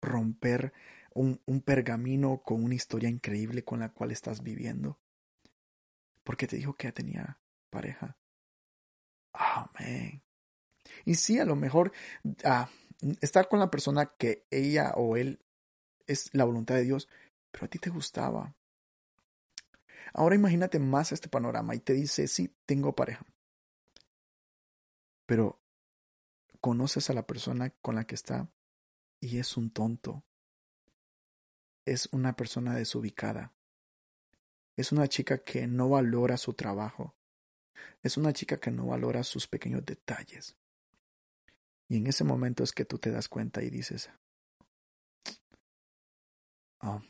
romper 0.00 0.72
un, 1.14 1.40
un 1.46 1.60
pergamino 1.60 2.42
con 2.42 2.64
una 2.64 2.74
historia 2.74 3.08
increíble 3.08 3.64
con 3.64 3.80
la 3.80 3.92
cual 3.92 4.10
estás 4.10 4.42
viviendo 4.42 4.98
porque 6.24 6.46
te 6.46 6.56
dijo 6.56 6.74
que 6.74 6.90
tenía 6.90 7.38
pareja. 7.70 8.16
Amén. 9.32 10.22
Y 11.04 11.14
sí, 11.14 11.38
a 11.38 11.44
lo 11.44 11.54
mejor 11.54 11.92
ah, 12.44 12.68
está 13.20 13.44
con 13.44 13.60
la 13.60 13.70
persona 13.70 14.14
que 14.18 14.46
ella 14.50 14.92
o 14.96 15.16
él 15.16 15.44
es 16.06 16.30
la 16.34 16.44
voluntad 16.44 16.74
de 16.74 16.84
Dios, 16.84 17.08
pero 17.50 17.66
a 17.66 17.68
ti 17.68 17.78
te 17.78 17.90
gustaba. 17.90 18.56
Ahora 20.14 20.36
imagínate 20.36 20.78
más 20.78 21.12
este 21.12 21.28
panorama 21.28 21.74
y 21.74 21.80
te 21.80 21.92
dice, 21.92 22.28
sí, 22.28 22.56
tengo 22.66 22.94
pareja. 22.94 23.26
Pero 25.26 25.60
conoces 26.60 27.10
a 27.10 27.14
la 27.14 27.26
persona 27.26 27.70
con 27.82 27.96
la 27.96 28.06
que 28.06 28.14
está 28.14 28.48
y 29.20 29.38
es 29.38 29.56
un 29.56 29.70
tonto. 29.70 30.24
Es 31.84 32.08
una 32.12 32.36
persona 32.36 32.74
desubicada. 32.74 33.52
Es 34.76 34.92
una 34.92 35.08
chica 35.08 35.42
que 35.42 35.66
no 35.66 35.88
valora 35.88 36.36
su 36.36 36.54
trabajo. 36.54 37.16
Es 38.02 38.16
una 38.16 38.32
chica 38.32 38.60
que 38.60 38.70
no 38.70 38.86
valora 38.86 39.24
sus 39.24 39.48
pequeños 39.48 39.84
detalles. 39.84 40.56
Y 41.88 41.96
en 41.96 42.06
ese 42.06 42.22
momento 42.24 42.62
es 42.62 42.72
que 42.72 42.84
tú 42.84 42.98
te 42.98 43.10
das 43.10 43.28
cuenta 43.28 43.62
y 43.62 43.70
dices, 43.70 44.10
oh, 46.80 47.02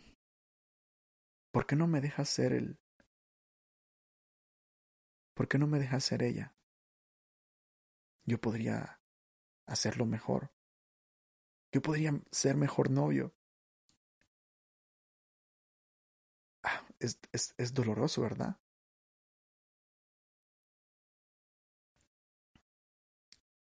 ¿por 1.53 1.67
qué 1.67 1.77
no 1.77 1.87
me 1.87 2.01
dejas 2.01 2.29
ser 2.29 2.53
el... 2.53 2.79
¿Por 5.35 5.49
qué 5.49 5.59
no 5.59 5.67
me 5.67 5.79
dejas 5.79 6.05
ser 6.05 6.23
ella? 6.23 6.55
Yo 8.25 8.41
podría 8.41 9.01
hacerlo 9.67 10.07
mejor. 10.07 10.53
Yo 11.73 11.83
podría 11.83 12.21
ser 12.31 12.57
mejor 12.57 12.91
novio. 12.91 13.35
es, 16.99 17.19
es, 17.33 17.55
es 17.59 17.75
doloroso, 17.75 18.23
¿verdad? 18.23 18.59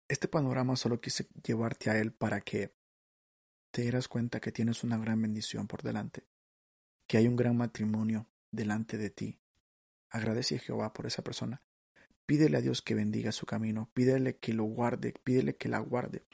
Este 0.08 0.28
panorama 0.28 0.76
solo 0.76 1.00
quise 1.00 1.28
llevarte 1.42 1.90
a 1.90 1.98
él 1.98 2.12
para 2.12 2.42
que 2.42 2.74
te 3.70 3.82
dieras 3.82 4.08
cuenta 4.08 4.40
que 4.40 4.52
tienes 4.52 4.84
una 4.84 4.98
gran 4.98 5.22
bendición 5.22 5.66
por 5.66 5.82
delante, 5.82 6.28
que 7.06 7.16
hay 7.16 7.26
un 7.26 7.36
gran 7.36 7.56
matrimonio 7.56 8.28
delante 8.50 8.98
de 8.98 9.08
ti. 9.10 9.41
Agradece 10.12 10.56
a 10.56 10.58
Jehová 10.58 10.92
por 10.92 11.06
esa 11.06 11.22
persona. 11.22 11.62
Pídele 12.26 12.58
a 12.58 12.60
Dios 12.60 12.82
que 12.82 12.94
bendiga 12.94 13.32
su 13.32 13.46
camino, 13.46 13.90
pídele 13.94 14.36
que 14.36 14.52
lo 14.52 14.64
guarde, 14.64 15.14
pídele 15.24 15.56
que 15.56 15.68
la 15.68 15.78
guarde, 15.78 16.24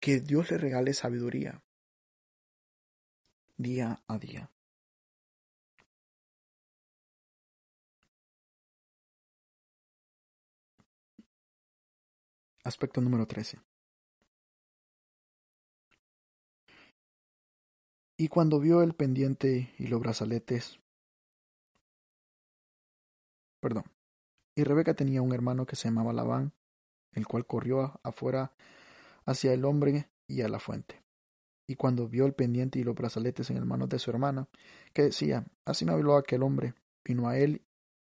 que 0.00 0.20
Dios 0.20 0.50
le 0.50 0.58
regale 0.58 0.94
sabiduría 0.94 1.62
día 3.58 4.02
a 4.06 4.18
día. 4.18 4.50
Aspecto 12.64 13.00
número 13.00 13.26
13. 13.26 13.60
Y 18.16 18.28
cuando 18.28 18.58
vio 18.58 18.82
el 18.82 18.94
pendiente 18.94 19.74
y 19.78 19.86
los 19.86 20.00
brazaletes, 20.00 20.80
perdón, 23.60 23.84
y 24.56 24.64
Rebeca 24.64 24.94
tenía 24.94 25.22
un 25.22 25.32
hermano 25.32 25.66
que 25.66 25.76
se 25.76 25.88
llamaba 25.88 26.12
Labán, 26.12 26.52
el 27.12 27.26
cual 27.26 27.46
corrió 27.46 28.00
afuera 28.02 28.52
hacia 29.24 29.52
el 29.52 29.64
hombre 29.64 30.08
y 30.26 30.42
a 30.42 30.48
la 30.48 30.58
fuente. 30.58 31.02
Y 31.66 31.76
cuando 31.76 32.08
vio 32.08 32.24
el 32.26 32.34
pendiente 32.34 32.78
y 32.78 32.84
los 32.84 32.94
brazaletes 32.94 33.50
en 33.50 33.58
el 33.58 33.66
mano 33.66 33.86
de 33.86 33.98
su 33.98 34.10
hermana, 34.10 34.48
que 34.92 35.02
decía, 35.02 35.44
así 35.64 35.84
me 35.84 35.92
habló 35.92 36.16
aquel 36.16 36.42
hombre, 36.42 36.74
vino 37.04 37.28
a 37.28 37.38
él, 37.38 37.62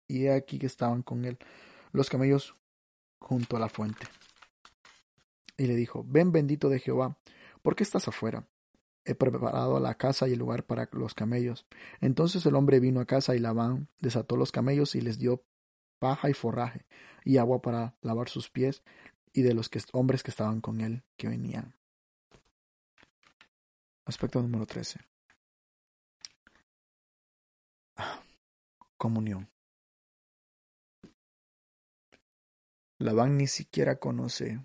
y 0.09 0.27
he 0.27 0.33
aquí 0.33 0.59
que 0.59 0.67
estaban 0.67 1.03
con 1.03 1.25
él 1.25 1.39
los 1.93 2.09
camellos 2.09 2.57
junto 3.21 3.57
a 3.57 3.61
la 3.61 3.69
fuente 3.69 4.07
y 5.61 5.67
le 5.67 5.77
dijo, 5.77 6.05
Ven 6.09 6.33
bendito 6.33 6.71
de 6.71 6.79
Jehová, 6.79 7.19
¿por 7.61 7.77
qué 7.77 7.83
estás 7.83 8.09
afuera? 8.09 8.49
He 9.05 9.15
preparado 9.15 9.81
la 9.81 9.95
casa 9.95 10.29
y 10.29 10.33
el 10.33 10.39
lugar 10.39 10.65
para 10.65 10.89
los 10.93 11.15
camellos. 11.15 11.67
Entonces 12.01 12.45
el 12.47 12.55
hombre 12.55 12.81
vino 12.81 13.01
a 13.01 13.07
casa 13.07 13.35
y 13.35 13.39
Labán 13.39 13.89
desató 13.99 14.37
los 14.37 14.53
camellos 14.53 14.95
y 14.95 15.01
les 15.01 15.19
dio 15.19 15.43
paja 15.99 16.31
y 16.31 16.35
forraje 16.35 16.87
y 17.25 17.39
agua 17.39 17.63
para 17.63 17.97
lavar 18.03 18.29
sus 18.29 18.51
pies 18.51 18.83
y 19.33 19.43
de 19.43 19.55
los 19.55 19.71
hombres 19.93 20.23
que 20.23 20.31
estaban 20.31 20.61
con 20.61 20.81
él 20.81 21.05
que 21.17 21.29
venían. 21.29 21.77
Aspecto 24.05 24.43
número 24.43 24.67
13. 24.67 25.01
Comunión. 28.97 29.49
Labán 32.99 33.39
ni 33.39 33.47
siquiera 33.47 33.97
conoce 33.97 34.61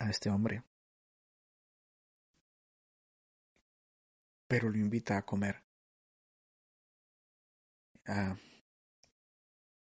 a 0.00 0.10
este 0.10 0.30
hombre. 0.30 0.64
Pero 4.48 4.70
lo 4.70 4.78
invita 4.78 5.16
a 5.16 5.26
comer. 5.26 5.66
ah, 8.06 8.36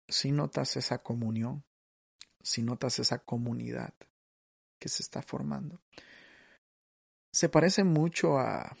si 0.07 0.31
notas 0.31 0.75
esa 0.75 0.99
comunión, 1.03 1.63
si 2.41 2.63
notas 2.63 2.99
esa 2.99 3.19
comunidad 3.19 3.93
que 4.79 4.89
se 4.89 5.03
está 5.03 5.21
formando, 5.21 5.81
se 7.31 7.49
parece 7.49 7.83
mucho 7.83 8.39
a, 8.39 8.75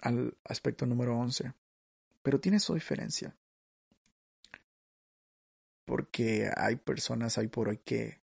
al 0.00 0.36
aspecto 0.44 0.86
número 0.86 1.16
11, 1.16 1.54
pero 2.22 2.40
tiene 2.40 2.60
su 2.60 2.74
diferencia. 2.74 3.36
Porque 5.86 6.50
hay 6.56 6.76
personas 6.76 7.38
ahí 7.38 7.46
por 7.46 7.68
hoy 7.68 7.78
que, 7.78 8.20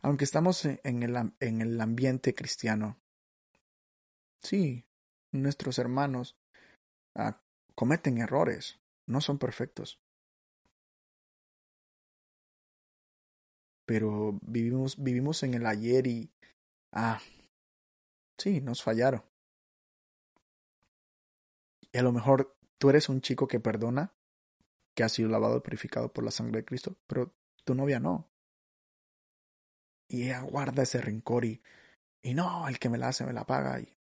aunque 0.00 0.24
estamos 0.24 0.64
en 0.64 1.02
el, 1.02 1.32
en 1.38 1.60
el 1.60 1.80
ambiente 1.80 2.34
cristiano, 2.34 2.98
sí, 4.42 4.84
nuestros 5.42 5.78
hermanos 5.78 6.36
ah, 7.16 7.40
cometen 7.74 8.18
errores, 8.18 8.80
no 9.06 9.20
son 9.20 9.38
perfectos. 9.38 10.00
Pero 13.86 14.38
vivimos, 14.42 15.02
vivimos 15.02 15.42
en 15.42 15.54
el 15.54 15.66
ayer 15.66 16.06
y, 16.06 16.32
ah, 16.92 17.20
sí, 18.38 18.60
nos 18.60 18.82
fallaron. 18.82 19.22
Y 21.92 21.98
a 21.98 22.02
lo 22.02 22.12
mejor 22.12 22.56
tú 22.78 22.90
eres 22.90 23.08
un 23.08 23.20
chico 23.20 23.46
que 23.46 23.60
perdona, 23.60 24.14
que 24.96 25.04
ha 25.04 25.08
sido 25.08 25.28
lavado 25.28 25.58
y 25.58 25.60
purificado 25.60 26.12
por 26.12 26.24
la 26.24 26.30
sangre 26.30 26.60
de 26.60 26.64
Cristo, 26.64 26.96
pero 27.06 27.34
tu 27.64 27.74
novia 27.74 28.00
no. 28.00 28.30
Y 30.08 30.24
ella 30.24 30.40
guarda 30.42 30.82
ese 30.82 31.00
rencor 31.00 31.44
y, 31.44 31.62
y 32.22 32.34
no, 32.34 32.68
el 32.68 32.78
que 32.78 32.88
me 32.88 32.98
la 32.98 33.08
hace 33.08 33.24
me 33.24 33.32
la 33.32 33.44
paga. 33.44 33.80
Y, 33.80 33.94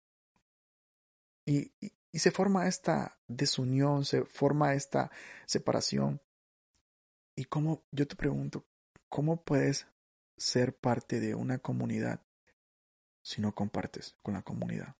y, 1.46 1.72
se 2.12 2.30
forma 2.30 2.68
esta 2.68 3.18
desunión, 3.26 4.04
se 4.04 4.24
forma 4.24 4.74
esta 4.74 5.10
separación. 5.46 6.20
Y 7.34 7.44
cómo, 7.46 7.84
yo 7.90 8.06
te 8.06 8.16
pregunto, 8.16 8.66
¿cómo 9.08 9.42
puedes 9.42 9.86
ser 10.36 10.76
parte 10.76 11.20
de 11.20 11.34
una 11.34 11.58
comunidad 11.58 12.20
si 13.22 13.40
no 13.40 13.54
compartes 13.54 14.16
con 14.22 14.34
la 14.34 14.42
comunidad? 14.42 14.94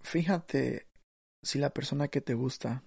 Fíjate 0.00 0.86
si 1.42 1.58
la 1.58 1.70
persona 1.70 2.08
que 2.08 2.20
te 2.20 2.34
gusta 2.34 2.82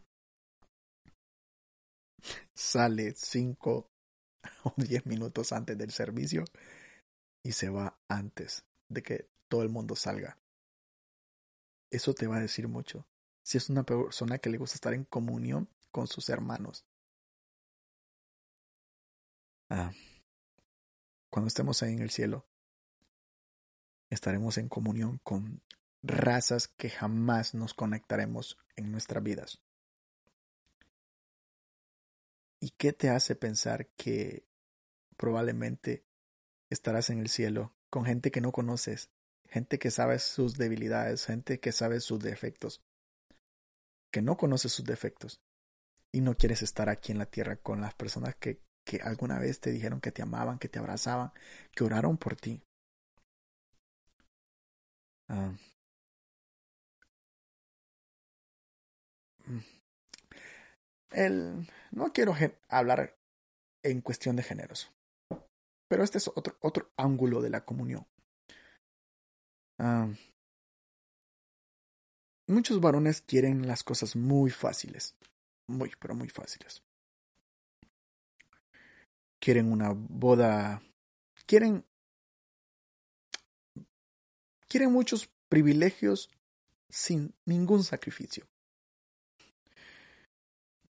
sale 2.53 3.13
cinco 3.15 3.90
o 4.63 4.73
diez 4.77 5.05
minutos 5.05 5.51
antes 5.51 5.77
del 5.77 5.91
servicio 5.91 6.45
y 7.43 7.53
se 7.53 7.69
va 7.69 7.99
antes 8.07 8.65
de 8.89 9.03
que 9.03 9.29
todo 9.47 9.63
el 9.63 9.69
mundo 9.69 9.95
salga. 9.95 10.37
Eso 11.89 12.13
te 12.13 12.27
va 12.27 12.37
a 12.37 12.41
decir 12.41 12.67
mucho. 12.67 13.05
Si 13.43 13.57
es 13.57 13.69
una 13.69 13.83
persona 13.83 14.37
que 14.37 14.49
le 14.49 14.57
gusta 14.57 14.75
estar 14.75 14.93
en 14.93 15.03
comunión 15.03 15.67
con 15.91 16.07
sus 16.07 16.29
hermanos. 16.29 16.85
Ah, 19.69 19.91
cuando 21.29 21.47
estemos 21.47 21.81
ahí 21.81 21.93
en 21.93 22.01
el 22.01 22.11
cielo, 22.11 22.45
estaremos 24.09 24.57
en 24.57 24.67
comunión 24.67 25.19
con 25.23 25.61
razas 26.03 26.67
que 26.67 26.89
jamás 26.89 27.53
nos 27.53 27.73
conectaremos 27.73 28.57
en 28.75 28.91
nuestras 28.91 29.23
vidas. 29.23 29.61
¿Y 32.61 32.69
qué 32.77 32.93
te 32.93 33.09
hace 33.09 33.35
pensar 33.35 33.87
que 33.97 34.45
probablemente 35.17 36.05
estarás 36.69 37.09
en 37.09 37.19
el 37.19 37.27
cielo 37.27 37.73
con 37.89 38.05
gente 38.05 38.31
que 38.31 38.39
no 38.39 38.51
conoces, 38.51 39.09
gente 39.49 39.79
que 39.79 39.89
sabe 39.89 40.19
sus 40.19 40.57
debilidades, 40.57 41.25
gente 41.25 41.59
que 41.59 41.71
sabe 41.71 41.99
sus 41.99 42.19
defectos, 42.19 42.83
que 44.11 44.21
no 44.21 44.37
conoce 44.37 44.69
sus 44.69 44.85
defectos 44.85 45.41
y 46.11 46.21
no 46.21 46.37
quieres 46.37 46.61
estar 46.61 46.87
aquí 46.87 47.11
en 47.11 47.17
la 47.17 47.25
tierra 47.25 47.55
con 47.55 47.81
las 47.81 47.95
personas 47.95 48.35
que, 48.35 48.61
que 48.85 49.01
alguna 49.01 49.39
vez 49.39 49.59
te 49.59 49.71
dijeron 49.71 49.99
que 49.99 50.11
te 50.11 50.21
amaban, 50.21 50.59
que 50.59 50.69
te 50.69 50.77
abrazaban, 50.77 51.31
que 51.73 51.83
oraron 51.83 52.17
por 52.17 52.35
ti. 52.35 52.61
Ah, 55.29 55.55
El, 61.11 61.67
no 61.91 62.13
quiero 62.13 62.33
hablar 62.69 63.17
en 63.83 64.01
cuestión 64.01 64.35
de 64.35 64.43
géneros, 64.43 64.91
pero 65.87 66.03
este 66.03 66.17
es 66.17 66.29
otro, 66.29 66.57
otro 66.61 66.91
ángulo 66.95 67.41
de 67.41 67.49
la 67.49 67.65
comunión. 67.65 68.07
Muchos 72.47 72.79
varones 72.79 73.21
quieren 73.21 73.67
las 73.67 73.83
cosas 73.83 74.15
muy 74.15 74.51
fáciles, 74.51 75.15
muy, 75.67 75.91
pero 75.99 76.15
muy 76.15 76.29
fáciles. 76.29 76.83
Quieren 79.39 79.71
una 79.71 79.91
boda, 79.93 80.81
quieren, 81.45 81.85
quieren 84.67 84.91
muchos 84.91 85.29
privilegios 85.49 86.29
sin 86.89 87.33
ningún 87.45 87.83
sacrificio 87.83 88.47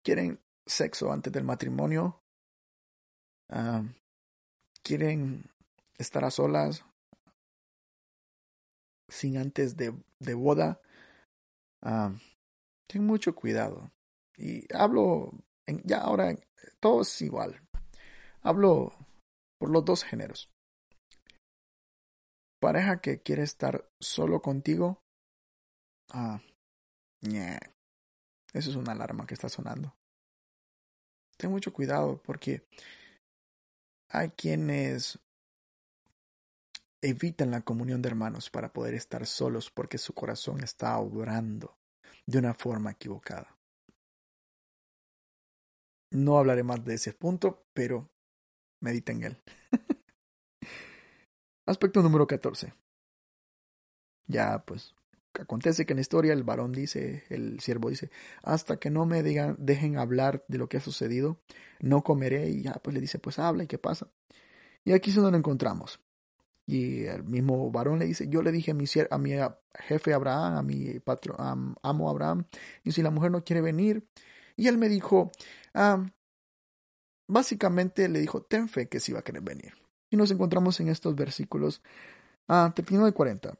quieren 0.08 0.40
sexo 0.64 1.12
antes 1.12 1.30
del 1.30 1.44
matrimonio, 1.44 2.22
ah, 3.50 3.82
quieren 4.82 5.44
estar 5.98 6.24
a 6.24 6.30
solas 6.30 6.82
sin 9.06 9.36
antes 9.36 9.76
de, 9.76 9.92
de 10.18 10.32
boda. 10.32 10.80
Uh, 11.82 12.16
ten 12.86 13.04
mucho 13.04 13.34
cuidado. 13.34 13.92
Y 14.38 14.64
hablo, 14.74 15.30
en, 15.66 15.82
ya 15.84 15.98
ahora 15.98 16.34
todo 16.80 17.02
es 17.02 17.20
igual. 17.20 17.60
Hablo 18.40 18.94
por 19.60 19.68
los 19.68 19.84
dos 19.84 20.04
géneros. 20.04 20.50
Pareja 22.62 23.02
que 23.02 23.20
quiere 23.20 23.42
estar 23.42 23.90
solo 24.00 24.40
contigo. 24.40 25.02
Ah, 26.10 26.40
Eso 28.54 28.70
es 28.70 28.76
una 28.76 28.92
alarma 28.92 29.26
que 29.26 29.34
está 29.34 29.50
sonando 29.50 29.97
ten 31.38 31.50
mucho 31.50 31.72
cuidado 31.72 32.20
porque 32.22 32.66
hay 34.10 34.30
quienes 34.30 35.18
evitan 37.00 37.52
la 37.52 37.62
comunión 37.62 38.02
de 38.02 38.08
hermanos 38.08 38.50
para 38.50 38.72
poder 38.72 38.94
estar 38.94 39.24
solos 39.26 39.70
porque 39.70 39.98
su 39.98 40.12
corazón 40.14 40.62
está 40.62 40.98
obrando 40.98 41.78
de 42.26 42.38
una 42.38 42.54
forma 42.54 42.90
equivocada. 42.90 43.56
No 46.10 46.38
hablaré 46.38 46.62
más 46.62 46.84
de 46.84 46.94
ese 46.94 47.12
punto, 47.12 47.66
pero 47.72 48.10
medita 48.80 49.12
en 49.12 49.22
él. 49.24 49.42
Aspecto 51.66 52.02
número 52.02 52.26
14. 52.26 52.72
Ya, 54.26 54.62
pues, 54.66 54.94
Acontece 55.38 55.86
que 55.86 55.92
en 55.92 55.98
la 55.98 56.02
historia 56.02 56.32
el 56.32 56.42
varón 56.42 56.72
dice, 56.72 57.24
el 57.30 57.60
siervo 57.60 57.90
dice, 57.90 58.10
hasta 58.42 58.78
que 58.78 58.90
no 58.90 59.06
me 59.06 59.22
digan, 59.22 59.56
dejen 59.58 59.96
hablar 59.98 60.44
de 60.48 60.58
lo 60.58 60.68
que 60.68 60.78
ha 60.78 60.80
sucedido, 60.80 61.38
no 61.80 62.02
comeré. 62.02 62.48
Y 62.50 62.62
ya 62.62 62.74
pues 62.74 62.94
le 62.94 63.00
dice, 63.00 63.18
pues 63.18 63.38
habla 63.38 63.64
y 63.64 63.66
qué 63.66 63.78
pasa. 63.78 64.08
Y 64.84 64.92
aquí 64.92 65.10
es 65.10 65.16
donde 65.16 65.32
lo 65.32 65.38
encontramos. 65.38 66.00
Y 66.66 67.04
el 67.04 67.24
mismo 67.24 67.70
varón 67.70 67.98
le 67.98 68.04
dice, 68.04 68.28
yo 68.28 68.42
le 68.42 68.52
dije 68.52 68.72
a 68.72 69.18
mi, 69.18 69.32
a 69.34 69.58
jefe 69.74 70.12
Abraham, 70.12 70.56
a 70.58 70.62
mi 70.62 71.00
patrón, 71.00 71.74
amo 71.82 72.10
Abraham, 72.10 72.44
y 72.84 72.92
si 72.92 73.00
la 73.00 73.10
mujer 73.10 73.30
no 73.30 73.42
quiere 73.42 73.62
venir, 73.62 74.06
y 74.54 74.68
él 74.68 74.76
me 74.76 74.90
dijo, 74.90 75.30
ah, 75.72 76.04
básicamente 77.26 78.08
le 78.10 78.20
dijo, 78.20 78.42
ten 78.42 78.68
fe 78.68 78.86
que 78.86 79.00
sí 79.00 79.12
va 79.12 79.20
a 79.20 79.22
querer 79.22 79.42
venir. 79.42 79.72
Y 80.10 80.16
nos 80.16 80.30
encontramos 80.30 80.78
en 80.80 80.88
estos 80.88 81.14
versículos, 81.14 81.80
ah, 82.48 82.72
39 82.74 83.10
y 83.10 83.12
40. 83.12 83.58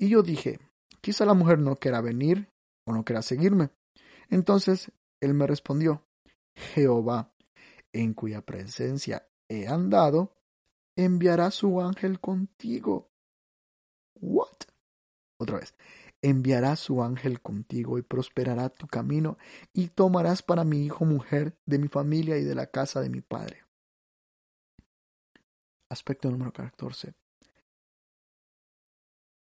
Y 0.00 0.08
yo 0.08 0.22
dije, 0.22 0.58
quizá 1.02 1.26
la 1.26 1.34
mujer 1.34 1.58
no 1.58 1.76
quiera 1.76 2.00
venir 2.00 2.48
o 2.86 2.92
no 2.94 3.04
quiera 3.04 3.20
seguirme. 3.20 3.68
Entonces 4.30 4.90
él 5.20 5.34
me 5.34 5.46
respondió, 5.46 6.06
Jehová, 6.54 7.34
en 7.92 8.14
cuya 8.14 8.40
presencia 8.40 9.28
he 9.46 9.68
andado, 9.68 10.32
enviará 10.96 11.50
su 11.50 11.82
ángel 11.82 12.18
contigo. 12.18 13.10
What? 14.14 14.56
Otra 15.38 15.58
vez. 15.58 15.74
Enviará 16.22 16.76
su 16.76 17.02
ángel 17.02 17.42
contigo 17.42 17.98
y 17.98 18.02
prosperará 18.02 18.70
tu 18.70 18.86
camino 18.86 19.36
y 19.74 19.88
tomarás 19.88 20.42
para 20.42 20.64
mi 20.64 20.86
hijo 20.86 21.04
mujer 21.04 21.58
de 21.66 21.78
mi 21.78 21.88
familia 21.88 22.38
y 22.38 22.44
de 22.44 22.54
la 22.54 22.68
casa 22.68 23.02
de 23.02 23.10
mi 23.10 23.20
padre. 23.20 23.64
Aspecto 25.90 26.30
número 26.30 26.54
14 26.54 27.12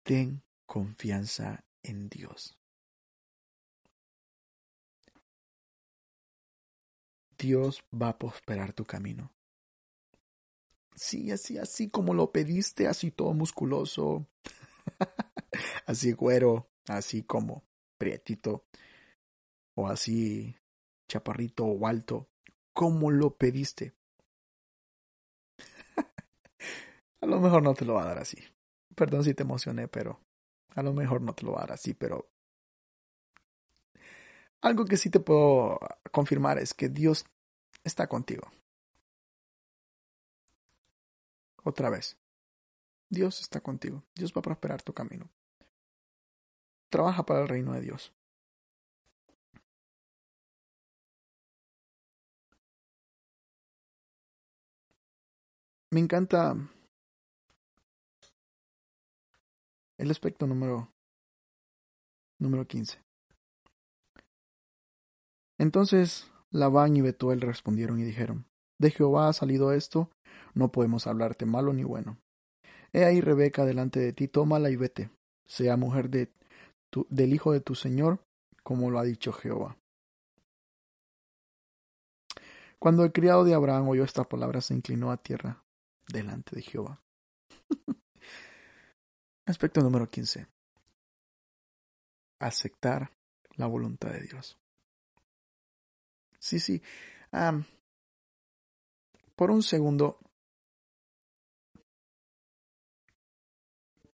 ten 0.02 0.42
confianza 0.66 1.64
en 1.82 2.08
Dios. 2.08 2.56
Dios 7.38 7.84
va 7.92 8.10
a 8.10 8.18
prosperar 8.18 8.72
tu 8.72 8.84
camino. 8.84 9.32
Sí, 10.94 11.30
así, 11.30 11.58
así 11.58 11.90
como 11.90 12.14
lo 12.14 12.30
pediste, 12.30 12.86
así 12.86 13.10
todo 13.10 13.32
musculoso, 13.32 14.28
así 15.86 16.12
güero, 16.12 16.70
así 16.86 17.22
como 17.22 17.64
prietito, 17.98 18.66
o 19.74 19.88
así 19.88 20.54
chaparrito 21.08 21.64
o 21.64 21.86
alto, 21.86 22.28
como 22.72 23.10
lo 23.10 23.36
pediste. 23.36 23.94
a 27.20 27.26
lo 27.26 27.40
mejor 27.40 27.62
no 27.62 27.74
te 27.74 27.84
lo 27.84 27.94
va 27.94 28.02
a 28.02 28.06
dar 28.06 28.18
así. 28.18 28.38
Perdón 28.94 29.24
si 29.24 29.34
te 29.34 29.42
emocioné, 29.42 29.88
pero 29.88 30.20
a 30.74 30.82
lo 30.82 30.92
mejor 30.92 31.20
no 31.22 31.34
te 31.34 31.44
lo 31.44 31.52
dar 31.52 31.72
así, 31.72 31.94
pero 31.94 32.28
algo 34.60 34.84
que 34.84 34.96
sí 34.96 35.10
te 35.10 35.20
puedo 35.20 35.80
confirmar 36.12 36.58
es 36.58 36.74
que 36.74 36.88
Dios 36.88 37.24
está 37.84 38.06
contigo. 38.06 38.50
Otra 41.64 41.90
vez. 41.90 42.16
Dios 43.08 43.40
está 43.40 43.60
contigo. 43.60 44.04
Dios 44.14 44.32
va 44.32 44.38
a 44.40 44.42
prosperar 44.42 44.82
tu 44.82 44.94
camino. 44.94 45.30
Trabaja 46.88 47.24
para 47.26 47.42
el 47.42 47.48
reino 47.48 47.72
de 47.72 47.80
Dios. 47.80 48.12
Me 55.90 56.00
encanta 56.00 56.56
el 59.98 60.10
aspecto 60.10 60.46
número 60.46 60.92
número 62.38 62.66
15. 62.66 62.98
Entonces 65.58 66.30
Labán 66.50 66.96
y 66.96 67.00
Betuel 67.00 67.40
respondieron 67.40 67.98
y 68.00 68.04
dijeron, 68.04 68.46
De 68.78 68.90
Jehová 68.90 69.28
ha 69.28 69.32
salido 69.32 69.72
esto, 69.72 70.10
no 70.54 70.70
podemos 70.70 71.06
hablarte 71.06 71.46
malo 71.46 71.72
ni 71.72 71.84
bueno. 71.84 72.18
He 72.92 73.04
ahí 73.04 73.20
Rebeca 73.20 73.64
delante 73.64 74.00
de 74.00 74.12
ti, 74.12 74.28
tómala 74.28 74.70
y 74.70 74.76
vete, 74.76 75.10
sea 75.46 75.76
mujer 75.76 76.10
del 76.10 77.32
hijo 77.32 77.52
de 77.52 77.60
tu 77.60 77.74
Señor, 77.74 78.22
como 78.62 78.90
lo 78.90 78.98
ha 78.98 79.04
dicho 79.04 79.32
Jehová. 79.32 79.78
Cuando 82.78 83.04
el 83.04 83.12
criado 83.12 83.44
de 83.44 83.54
Abraham 83.54 83.88
oyó 83.88 84.04
esta 84.04 84.24
palabra, 84.24 84.60
se 84.60 84.74
inclinó 84.74 85.10
a 85.10 85.16
tierra 85.16 85.64
delante 86.08 86.56
de 86.56 86.62
Jehová. 86.62 87.00
Aspecto 89.52 89.82
número 89.82 90.08
15. 90.08 90.46
Aceptar 92.38 93.12
la 93.56 93.66
voluntad 93.66 94.10
de 94.10 94.22
Dios. 94.22 94.58
Sí, 96.38 96.58
sí. 96.58 96.82
por 99.36 99.50
un 99.50 99.62
segundo 99.62 100.18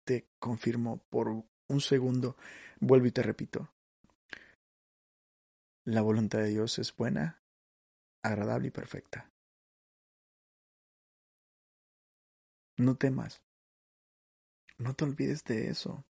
te 0.05 0.29
confirmo, 0.39 0.99
por 1.09 1.29
un 1.29 1.81
segundo 1.81 2.37
vuelvo 2.79 3.07
y 3.07 3.13
te 3.13 3.23
repito. 3.23 3.73
La 5.85 6.03
voluntad 6.03 6.41
de 6.41 6.51
Dios 6.51 6.79
es 6.79 6.95
buena, 6.95 7.43
agradable 8.23 8.69
y 8.69 8.71
perfecta. 8.71 9.33
No 12.77 12.97
temas. 12.97 13.43
No 14.83 14.95
te 14.95 15.05
olvides 15.05 15.45
de 15.45 15.69
eso. 15.69 16.05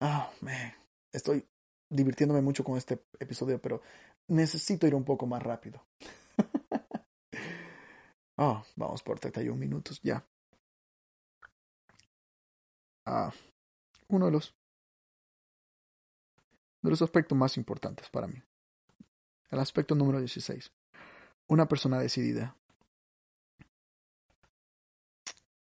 Ah, 0.00 0.32
me 0.40 0.74
estoy 1.12 1.46
divirtiéndome 1.90 2.40
mucho 2.40 2.64
con 2.64 2.78
este 2.78 3.04
episodio, 3.20 3.60
pero 3.60 3.82
necesito 4.28 4.86
ir 4.86 4.94
un 4.94 5.04
poco 5.04 5.26
más 5.26 5.42
rápido. 5.42 5.84
oh, 8.38 8.64
vamos 8.76 9.02
por 9.02 9.20
31 9.20 9.58
minutos 9.58 10.00
ya. 10.02 10.26
Ah, 13.04 13.30
uno 14.08 14.26
de 14.26 14.32
los 14.32 14.54
de 16.80 16.90
los 16.90 17.02
aspectos 17.02 17.36
más 17.36 17.58
importantes 17.58 18.08
para 18.08 18.26
mí. 18.26 18.42
El 19.50 19.58
aspecto 19.58 19.94
número 19.94 20.18
16. 20.18 20.72
Una 21.48 21.68
persona 21.68 21.98
decidida. 21.98 22.56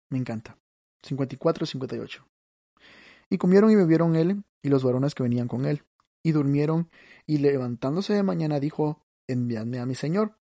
Me 0.09 0.19
encanta. 0.19 0.57
54-58. 1.07 2.25
Y 3.31 3.39
comieron 3.39 3.71
y 3.71 3.77
bebieron 3.77 4.17
él 4.17 4.45
y 4.63 4.69
los 4.69 4.85
varones 4.85 5.15
que 5.15 5.23
venían 5.23 5.49
con 5.49 5.65
él, 5.65 5.85
y 6.23 6.33
durmieron, 6.33 6.91
y 7.27 7.39
levantándose 7.39 8.15
de 8.15 8.23
mañana 8.23 8.59
dijo, 8.59 9.07
enviadme 9.29 9.79
a 9.79 9.87
mi 9.87 9.95
señor. 9.95 10.39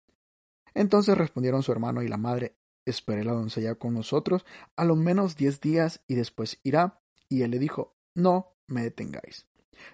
Entonces 0.74 1.18
respondieron 1.18 1.64
su 1.64 1.72
hermano 1.72 2.02
y 2.04 2.08
la 2.08 2.18
madre, 2.18 2.58
espere 2.86 3.24
la 3.24 3.34
doncella 3.34 3.76
con 3.76 3.94
nosotros 3.94 4.46
a 4.76 4.86
lo 4.86 4.96
menos 4.96 5.36
diez 5.36 5.62
días 5.62 6.02
y 6.08 6.16
después 6.16 6.60
irá. 6.64 7.02
Y 7.30 7.44
él 7.44 7.52
le 7.52 7.60
dijo, 7.60 7.96
no 8.16 8.58
me 8.68 8.84
detengáis, 8.84 9.48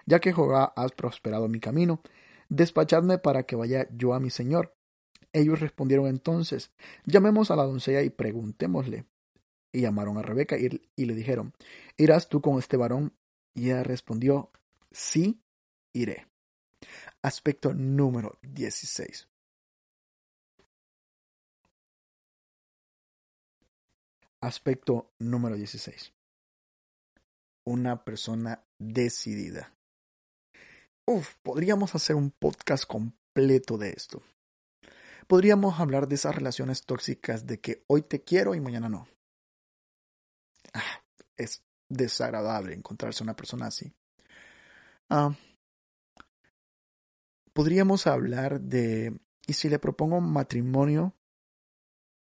ya 0.06 0.20
que 0.20 0.32
Jehová 0.32 0.72
has 0.74 0.92
prosperado 0.92 1.48
mi 1.48 1.60
camino, 1.60 2.00
despachadme 2.48 3.18
para 3.18 3.44
que 3.44 3.56
vaya 3.56 3.88
yo 3.92 4.14
a 4.14 4.20
mi 4.20 4.30
señor. 4.30 4.74
Ellos 5.32 5.60
respondieron 5.60 6.06
entonces, 6.06 6.72
llamemos 7.04 7.50
a 7.50 7.56
la 7.56 7.64
doncella 7.64 8.02
y 8.02 8.10
preguntémosle. 8.10 9.06
Y 9.76 9.82
llamaron 9.82 10.16
a 10.16 10.22
Rebeca 10.22 10.56
y, 10.56 11.04
le 11.04 11.14
dijeron, 11.14 11.52
¿irás 11.98 12.30
tú 12.30 12.40
con 12.40 12.58
este 12.58 12.78
varón? 12.78 13.12
Y 13.54 13.66
ella 13.66 13.82
respondió, 13.82 14.50
sí, 14.90 15.42
iré. 15.92 16.28
Aspecto 17.20 17.74
número 17.74 18.38
16. 18.40 19.28
Aspecto 24.40 25.12
número 25.18 25.56
16. 25.56 26.14
Una 27.66 28.02
persona 28.02 28.64
decidida. 28.78 29.74
Uf, 31.04 31.34
podríamos 31.42 31.94
hacer 31.94 32.16
un 32.16 32.30
podcast 32.30 32.86
completo 32.86 33.76
de 33.76 33.90
esto. 33.90 34.22
Podríamos 35.26 35.78
hablar 35.80 36.08
de 36.08 36.14
esas 36.14 36.34
relaciones 36.34 36.86
tóxicas 36.86 37.46
de 37.46 37.60
que 37.60 37.84
hoy 37.88 38.00
te 38.00 38.24
quiero 38.24 38.54
y 38.54 38.60
mañana 38.60 38.88
no. 38.88 39.06
Es 41.36 41.62
desagradable 41.88 42.74
encontrarse 42.74 43.22
una 43.22 43.36
persona 43.36 43.66
así. 43.66 43.94
Ah, 45.08 45.36
podríamos 47.52 48.06
hablar 48.06 48.60
de, 48.60 49.20
¿y 49.46 49.52
si 49.52 49.68
le 49.68 49.78
propongo 49.78 50.20
matrimonio? 50.20 51.14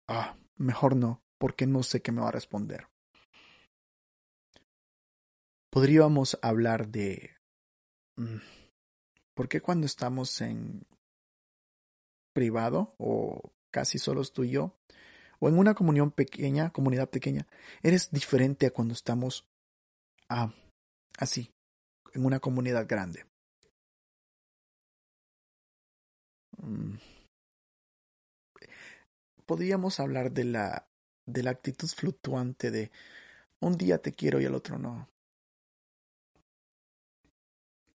Ah, 0.08 0.36
mejor 0.56 0.96
no, 0.96 1.22
porque 1.38 1.66
no 1.66 1.82
sé 1.82 2.02
qué 2.02 2.12
me 2.12 2.20
va 2.20 2.28
a 2.28 2.32
responder. 2.32 2.88
Podríamos 5.70 6.38
hablar 6.42 6.88
de, 6.88 7.36
mm, 8.16 8.38
¿por 9.34 9.48
qué 9.48 9.60
cuando 9.60 9.86
estamos 9.86 10.40
en 10.40 10.86
privado 12.32 12.94
o 12.98 13.52
casi 13.70 13.98
solos 13.98 14.32
tú 14.32 14.44
y 14.44 14.50
yo, 14.50 14.78
o 15.40 15.48
en 15.48 15.58
una 15.58 15.74
comunión 15.74 16.10
pequeña, 16.12 16.70
comunidad 16.70 17.08
pequeña, 17.08 17.46
eres 17.82 18.10
diferente 18.10 18.66
a 18.66 18.70
cuando 18.70 18.94
estamos 18.94 19.48
ah, 20.28 20.52
así, 21.18 21.50
en 22.12 22.24
una 22.24 22.40
comunidad 22.40 22.86
grande. 22.86 23.24
Mm. 26.58 26.96
Podríamos 29.46 29.98
hablar 29.98 30.30
de 30.30 30.44
la, 30.44 30.86
de 31.26 31.42
la 31.42 31.50
actitud 31.50 31.88
fluctuante 31.88 32.70
de 32.70 32.92
un 33.60 33.76
día 33.76 33.98
te 33.98 34.12
quiero 34.12 34.40
y 34.40 34.44
el 34.44 34.54
otro 34.54 34.78
no. 34.78 35.08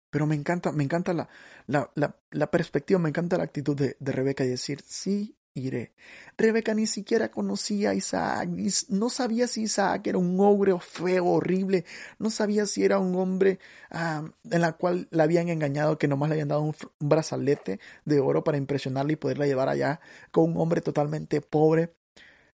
Pero 0.09 0.27
me 0.27 0.35
encanta, 0.35 0.71
me 0.71 0.83
encanta 0.83 1.13
la, 1.13 1.27
la, 1.67 1.91
la, 1.95 2.15
la 2.31 2.51
perspectiva, 2.51 2.99
me 2.99 3.09
encanta 3.09 3.37
la 3.37 3.43
actitud 3.43 3.75
de, 3.75 3.97
de 3.99 4.11
Rebeca 4.11 4.45
y 4.45 4.47
decir, 4.47 4.81
sí, 4.85 5.35
iré. 5.53 5.93
Rebeca 6.37 6.73
ni 6.73 6.87
siquiera 6.87 7.29
conocía 7.29 7.91
a 7.91 7.93
Isaac, 7.93 8.49
no 8.89 9.09
sabía 9.09 9.47
si 9.47 9.63
Isaac 9.63 10.07
era 10.07 10.17
un 10.17 10.39
ogre 10.39 10.77
feo, 10.79 11.25
horrible, 11.27 11.85
no 12.19 12.29
sabía 12.29 12.65
si 12.65 12.83
era 12.83 12.99
un 12.99 13.15
hombre 13.15 13.59
en 13.91 14.61
la 14.61 14.73
cual 14.73 15.07
la 15.11 15.23
habían 15.23 15.49
engañado, 15.49 15.97
que 15.97 16.07
nomás 16.07 16.29
le 16.29 16.35
habían 16.35 16.47
dado 16.49 16.61
un, 16.61 16.75
brazalete 16.99 17.79
de 18.05 18.19
oro 18.19 18.43
para 18.43 18.57
impresionarla 18.57 19.13
y 19.13 19.17
poderla 19.17 19.45
llevar 19.45 19.69
allá 19.69 19.99
con 20.31 20.51
un 20.51 20.57
hombre 20.57 20.81
totalmente 20.81 21.41
pobre. 21.41 21.93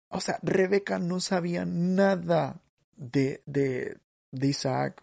O 0.08 0.20
sea, 0.20 0.38
Rebeca 0.42 0.98
no 0.98 1.20
sabía 1.20 1.64
nada 1.66 2.62
de, 2.96 3.42
de, 3.46 3.98
de 4.32 4.46
Isaac. 4.46 5.02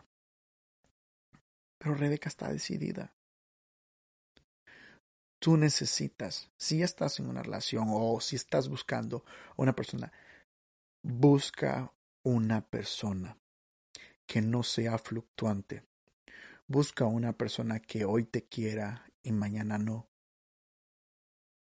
Pero 1.77 1.95
Rebeca 1.95 2.29
está 2.29 2.51
decidida 2.51 3.12
tú 5.43 5.57
necesitas, 5.57 6.49
si 6.55 6.83
estás 6.83 7.19
en 7.19 7.27
una 7.27 7.43
relación 7.43 7.87
o 7.89 8.21
si 8.21 8.37
estás 8.37 8.69
buscando 8.69 9.25
una 9.57 9.75
persona, 9.75 10.13
busca 11.01 11.93
una 12.23 12.65
persona 12.65 13.37
que 14.25 14.41
no 14.41 14.63
sea 14.63 14.97
fluctuante. 14.97 15.83
Busca 16.65 17.03
una 17.03 17.33
persona 17.33 17.81
que 17.81 18.05
hoy 18.05 18.23
te 18.23 18.45
quiera 18.45 19.11
y 19.21 19.33
mañana 19.33 19.77
no. 19.77 20.07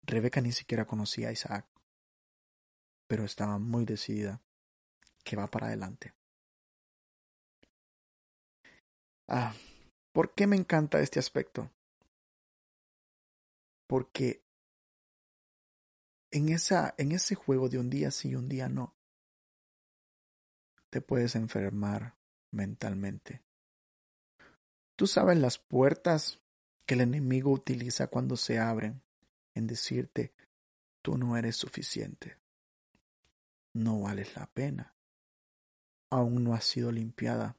Rebeca 0.01 0.41
ni 0.41 0.53
siquiera 0.53 0.87
conocía 0.87 1.29
a 1.29 1.33
Isaac. 1.33 1.67
pero 3.05 3.25
estaba 3.25 3.59
muy 3.59 3.85
decidida 3.85 4.41
que 5.23 5.35
va 5.35 5.45
para 5.45 5.67
adelante. 5.67 6.15
Ah, 9.27 9.53
¿por 10.13 10.33
qué 10.33 10.47
me 10.47 10.55
encanta 10.55 10.99
este 10.99 11.19
aspecto? 11.19 11.71
Porque 13.87 14.43
en, 16.31 16.49
esa, 16.49 16.93
en 16.97 17.11
ese 17.11 17.35
juego 17.35 17.69
de 17.69 17.79
un 17.79 17.89
día 17.89 18.11
sí 18.11 18.29
y 18.29 18.35
un 18.35 18.49
día 18.49 18.69
no, 18.69 18.95
te 20.89 21.01
puedes 21.01 21.35
enfermar 21.35 22.17
mentalmente. 22.51 23.43
Tú 24.95 25.07
sabes 25.07 25.37
las 25.37 25.57
puertas 25.57 26.41
que 26.85 26.95
el 26.95 27.01
enemigo 27.01 27.51
utiliza 27.51 28.07
cuando 28.07 28.35
se 28.37 28.59
abren 28.59 29.01
en 29.53 29.67
decirte, 29.67 30.33
tú 31.01 31.17
no 31.17 31.37
eres 31.37 31.55
suficiente, 31.55 32.37
no 33.73 34.01
vales 34.01 34.35
la 34.35 34.47
pena, 34.47 34.95
aún 36.09 36.43
no 36.43 36.53
has 36.53 36.63
sido 36.63 36.91
limpiada. 36.91 37.57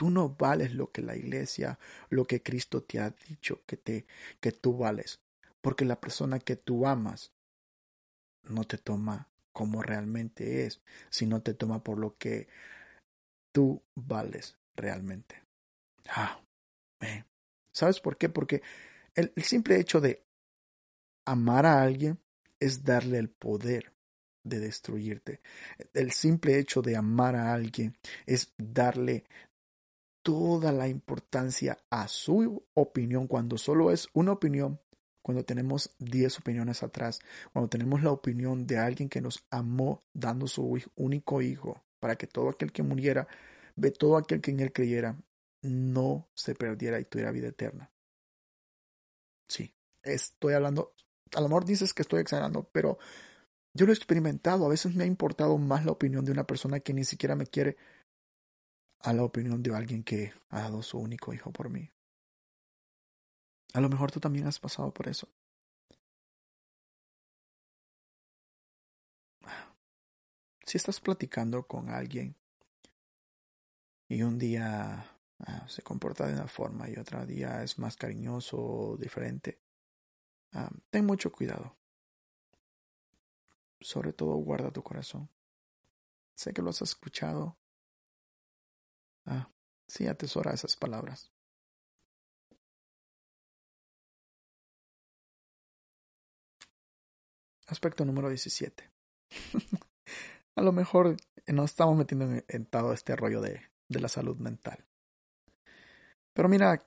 Tú 0.00 0.08
no 0.08 0.30
vales 0.30 0.72
lo 0.72 0.90
que 0.90 1.02
la 1.02 1.14
iglesia, 1.14 1.78
lo 2.08 2.24
que 2.24 2.42
Cristo 2.42 2.82
te 2.82 3.00
ha 3.00 3.10
dicho 3.10 3.60
que 3.66 3.76
te 3.76 4.06
que 4.40 4.50
tú 4.50 4.78
vales, 4.78 5.20
porque 5.60 5.84
la 5.84 6.00
persona 6.00 6.38
que 6.38 6.56
tú 6.56 6.86
amas 6.86 7.34
no 8.44 8.64
te 8.64 8.78
toma 8.78 9.28
como 9.52 9.82
realmente 9.82 10.64
es, 10.64 10.80
sino 11.10 11.42
te 11.42 11.52
toma 11.52 11.84
por 11.84 11.98
lo 11.98 12.16
que 12.16 12.48
tú 13.52 13.82
vales 13.94 14.56
realmente. 14.74 15.42
Ah, 16.08 16.40
¿Sabes 17.70 18.00
por 18.00 18.16
qué? 18.16 18.30
Porque 18.30 18.62
el, 19.14 19.34
el 19.36 19.42
simple 19.42 19.78
hecho 19.78 20.00
de 20.00 20.24
amar 21.26 21.66
a 21.66 21.82
alguien 21.82 22.18
es 22.58 22.84
darle 22.84 23.18
el 23.18 23.28
poder 23.28 23.92
de 24.44 24.60
destruirte. 24.60 25.42
El 25.92 26.12
simple 26.12 26.58
hecho 26.58 26.80
de 26.80 26.96
amar 26.96 27.36
a 27.36 27.52
alguien 27.52 27.98
es 28.24 28.54
darle 28.56 29.26
toda 30.22 30.72
la 30.72 30.88
importancia 30.88 31.78
a 31.90 32.08
su 32.08 32.64
opinión 32.74 33.26
cuando 33.26 33.58
solo 33.58 33.90
es 33.90 34.08
una 34.12 34.32
opinión, 34.32 34.80
cuando 35.22 35.44
tenemos 35.44 35.94
diez 35.98 36.38
opiniones 36.38 36.82
atrás, 36.82 37.20
cuando 37.52 37.68
tenemos 37.68 38.02
la 38.02 38.10
opinión 38.10 38.66
de 38.66 38.78
alguien 38.78 39.08
que 39.08 39.20
nos 39.20 39.44
amó 39.50 40.04
dando 40.12 40.46
su 40.46 40.78
único 40.96 41.42
hijo 41.42 41.82
para 42.00 42.16
que 42.16 42.26
todo 42.26 42.48
aquel 42.48 42.72
que 42.72 42.82
muriera, 42.82 43.28
ve 43.76 43.90
todo 43.90 44.16
aquel 44.16 44.40
que 44.40 44.50
en 44.50 44.60
él 44.60 44.72
creyera, 44.72 45.18
no 45.62 46.28
se 46.34 46.54
perdiera 46.54 46.98
y 46.98 47.04
tuviera 47.04 47.32
vida 47.32 47.48
eterna. 47.48 47.90
Sí, 49.48 49.74
estoy 50.02 50.54
hablando, 50.54 50.94
a 51.34 51.40
lo 51.40 51.48
mejor 51.48 51.64
dices 51.64 51.92
que 51.92 52.02
estoy 52.02 52.20
exagerando, 52.20 52.68
pero 52.72 52.98
yo 53.74 53.86
lo 53.86 53.92
he 53.92 53.94
experimentado. 53.94 54.66
A 54.66 54.68
veces 54.68 54.94
me 54.94 55.04
ha 55.04 55.06
importado 55.06 55.58
más 55.58 55.84
la 55.84 55.92
opinión 55.92 56.24
de 56.24 56.32
una 56.32 56.46
persona 56.46 56.80
que 56.80 56.94
ni 56.94 57.04
siquiera 57.04 57.36
me 57.36 57.46
quiere 57.46 57.76
a 59.02 59.12
la 59.12 59.24
opinión 59.24 59.62
de 59.62 59.74
alguien 59.74 60.02
que 60.02 60.32
ha 60.50 60.60
dado 60.62 60.82
su 60.82 60.98
único 60.98 61.32
hijo 61.32 61.52
por 61.52 61.70
mí. 61.70 61.90
A 63.72 63.80
lo 63.80 63.88
mejor 63.88 64.10
tú 64.10 64.20
también 64.20 64.46
has 64.46 64.58
pasado 64.58 64.92
por 64.92 65.08
eso. 65.08 65.28
Si 70.66 70.76
estás 70.76 71.00
platicando 71.00 71.66
con 71.66 71.88
alguien 71.88 72.36
y 74.08 74.22
un 74.22 74.38
día 74.38 75.04
ah, 75.40 75.68
se 75.68 75.82
comporta 75.82 76.26
de 76.26 76.34
una 76.34 76.46
forma 76.46 76.88
y 76.88 76.96
otro 76.96 77.26
día 77.26 77.62
es 77.64 77.78
más 77.78 77.96
cariñoso 77.96 78.56
o 78.56 78.96
diferente, 78.96 79.60
ah, 80.52 80.70
ten 80.90 81.06
mucho 81.06 81.32
cuidado. 81.32 81.76
Sobre 83.80 84.12
todo 84.12 84.34
guarda 84.36 84.70
tu 84.70 84.82
corazón. 84.82 85.28
Sé 86.34 86.52
que 86.52 86.62
lo 86.62 86.70
has 86.70 86.82
escuchado. 86.82 87.59
Ah, 89.26 89.50
sí, 89.86 90.06
atesora 90.06 90.52
esas 90.52 90.76
palabras. 90.76 91.30
Aspecto 97.66 98.04
número 98.04 98.28
17. 98.28 98.90
A 100.56 100.62
lo 100.62 100.72
mejor 100.72 101.16
nos 101.46 101.70
estamos 101.70 101.96
metiendo 101.96 102.42
en, 102.48 102.66
todo 102.66 102.92
este 102.92 103.14
rollo 103.16 103.40
de, 103.40 103.62
de 103.88 104.00
la 104.00 104.08
salud 104.08 104.36
mental. 104.38 104.84
Pero 106.32 106.48
mira 106.48 106.84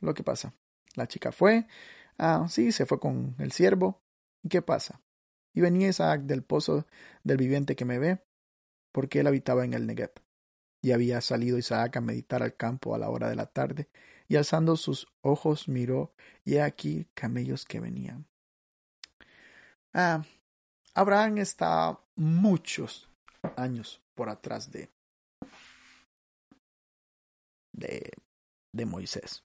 lo 0.00 0.14
que 0.14 0.22
pasa. 0.22 0.54
La 0.94 1.06
chica 1.06 1.32
fue, 1.32 1.66
ah, 2.18 2.46
sí, 2.48 2.72
se 2.72 2.86
fue 2.86 3.00
con 3.00 3.34
el 3.38 3.52
siervo. 3.52 4.02
¿Y 4.42 4.48
qué 4.48 4.62
pasa? 4.62 5.00
Y 5.52 5.60
venía 5.60 5.88
Isaac 5.88 6.22
del 6.22 6.42
pozo 6.42 6.86
del 7.24 7.36
viviente 7.36 7.76
que 7.76 7.84
me 7.84 7.98
ve, 7.98 8.22
porque 8.92 9.20
él 9.20 9.26
habitaba 9.26 9.64
en 9.64 9.74
el 9.74 9.86
Negev. 9.86 10.12
Y 10.82 10.92
había 10.92 11.20
salido 11.20 11.58
Isaac 11.58 11.96
a 11.96 12.00
meditar 12.00 12.42
al 12.42 12.56
campo 12.56 12.94
a 12.94 12.98
la 12.98 13.10
hora 13.10 13.28
de 13.28 13.36
la 13.36 13.46
tarde, 13.46 13.88
y 14.28 14.36
alzando 14.36 14.76
sus 14.76 15.08
ojos 15.20 15.68
miró, 15.68 16.14
y 16.44 16.54
he 16.54 16.62
aquí 16.62 17.08
camellos 17.14 17.64
que 17.64 17.80
venían. 17.80 18.26
Ah, 19.92 20.24
Abraham 20.94 21.38
está 21.38 21.98
muchos 22.16 23.08
años 23.56 24.02
por 24.14 24.28
atrás 24.28 24.70
de, 24.70 24.90
de, 27.72 28.12
de 28.72 28.86
Moisés. 28.86 29.44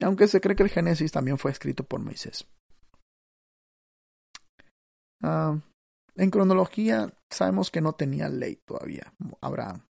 Aunque 0.00 0.28
se 0.28 0.40
cree 0.40 0.56
que 0.56 0.62
el 0.62 0.70
Génesis 0.70 1.12
también 1.12 1.38
fue 1.38 1.50
escrito 1.50 1.84
por 1.84 2.00
Moisés. 2.00 2.46
Ah, 5.22 5.58
en 6.16 6.30
cronología 6.30 7.12
sabemos 7.30 7.70
que 7.70 7.80
no 7.80 7.94
tenía 7.94 8.28
ley 8.28 8.56
todavía, 8.56 9.12
Abraham. 9.40 9.85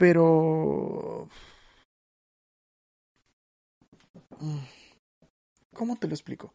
Pero... 0.00 1.28
Mm, 4.38 4.64
¿Cómo 5.74 5.96
te 5.96 6.08
lo 6.08 6.14
explico? 6.14 6.54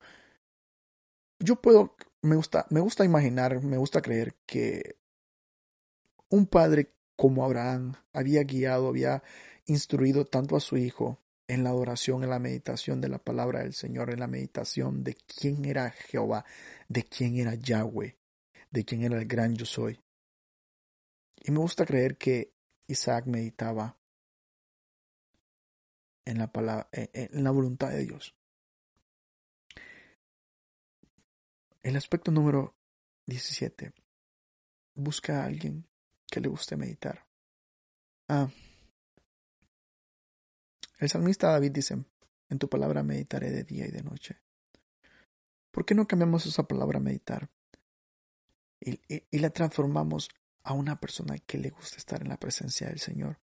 Yo 1.38 1.62
puedo, 1.62 1.96
me 2.24 2.36
gusta, 2.36 2.66
me 2.72 2.80
gusta 2.80 3.06
imaginar, 3.06 3.62
me 3.62 3.78
gusta 3.78 4.02
creer 4.02 4.34
que 4.48 4.98
un 6.30 6.48
padre 6.48 6.96
como 7.16 7.46
Abraham 7.46 7.94
había 8.14 8.42
guiado, 8.46 8.88
había 8.88 9.22
instruido 9.68 10.26
tanto 10.26 10.56
a 10.56 10.60
su 10.60 10.78
hijo 10.78 11.20
en 11.48 11.64
la 11.64 11.70
adoración, 11.70 12.24
en 12.24 12.32
la 12.32 12.40
meditación 12.40 13.00
de 13.00 13.10
la 13.10 13.20
palabra 13.20 13.60
del 13.60 13.76
Señor, 13.76 14.10
en 14.10 14.22
la 14.22 14.28
meditación 14.28 15.04
de 15.04 15.14
quién 15.14 15.66
era 15.66 15.92
Jehová, 15.92 16.46
de 16.88 17.04
quién 17.04 17.36
era 17.36 17.54
Yahweh, 17.54 18.18
de 18.72 18.86
quién 18.86 19.04
era 19.04 19.20
el 19.20 19.28
gran 19.28 19.56
yo 19.56 19.68
soy. 19.68 20.00
Y 21.44 21.52
me 21.52 21.60
gusta 21.60 21.86
creer 21.86 22.18
que 22.18 22.55
Isaac 22.88 23.26
meditaba 23.26 23.98
en 26.26 26.40
la, 26.40 26.52
palabra, 26.52 26.90
en 26.92 27.44
la 27.44 27.52
voluntad 27.52 27.90
de 27.90 28.06
Dios. 28.06 28.36
El 31.84 31.96
aspecto 31.96 32.32
número 32.32 32.76
17. 33.28 33.94
Busca 34.96 35.42
a 35.42 35.46
alguien 35.46 35.88
que 36.28 36.40
le 36.40 36.48
guste 36.48 36.76
meditar. 36.76 37.28
Ah, 38.28 38.50
el 40.98 41.10
salmista 41.10 41.52
David 41.52 41.72
dice, 41.72 42.04
en 42.50 42.60
tu 42.60 42.70
palabra 42.70 43.04
meditaré 43.04 43.52
de 43.52 43.64
día 43.64 43.86
y 43.86 43.92
de 43.92 44.02
noche. 44.02 44.42
¿Por 45.72 45.86
qué 45.86 45.94
no 45.94 46.08
cambiamos 46.08 46.46
esa 46.46 46.64
palabra 46.64 47.00
meditar 47.00 47.50
y, 48.80 49.00
y, 49.08 49.40
la 49.40 49.50
transformamos 49.50 50.30
a 50.66 50.74
una 50.74 51.00
persona 51.00 51.38
que 51.38 51.58
le 51.58 51.70
gusta 51.70 51.98
estar 51.98 52.22
en 52.22 52.30
la 52.30 52.38
presencia 52.38 52.88
del 52.88 53.00
Señor? 53.00 53.40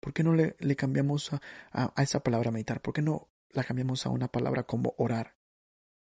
¿Por 0.00 0.12
qué 0.12 0.24
no 0.24 0.34
le, 0.34 0.56
cambiamos 0.76 1.30
a, 1.32 2.02
esa 2.02 2.22
palabra 2.22 2.50
meditar? 2.50 2.80
¿Por 2.80 2.94
qué 2.94 3.02
no 3.02 3.28
la 3.50 3.62
cambiamos 3.64 4.06
a 4.06 4.10
una 4.10 4.28
palabra 4.28 4.64
como 4.64 4.94
orar? 4.98 5.36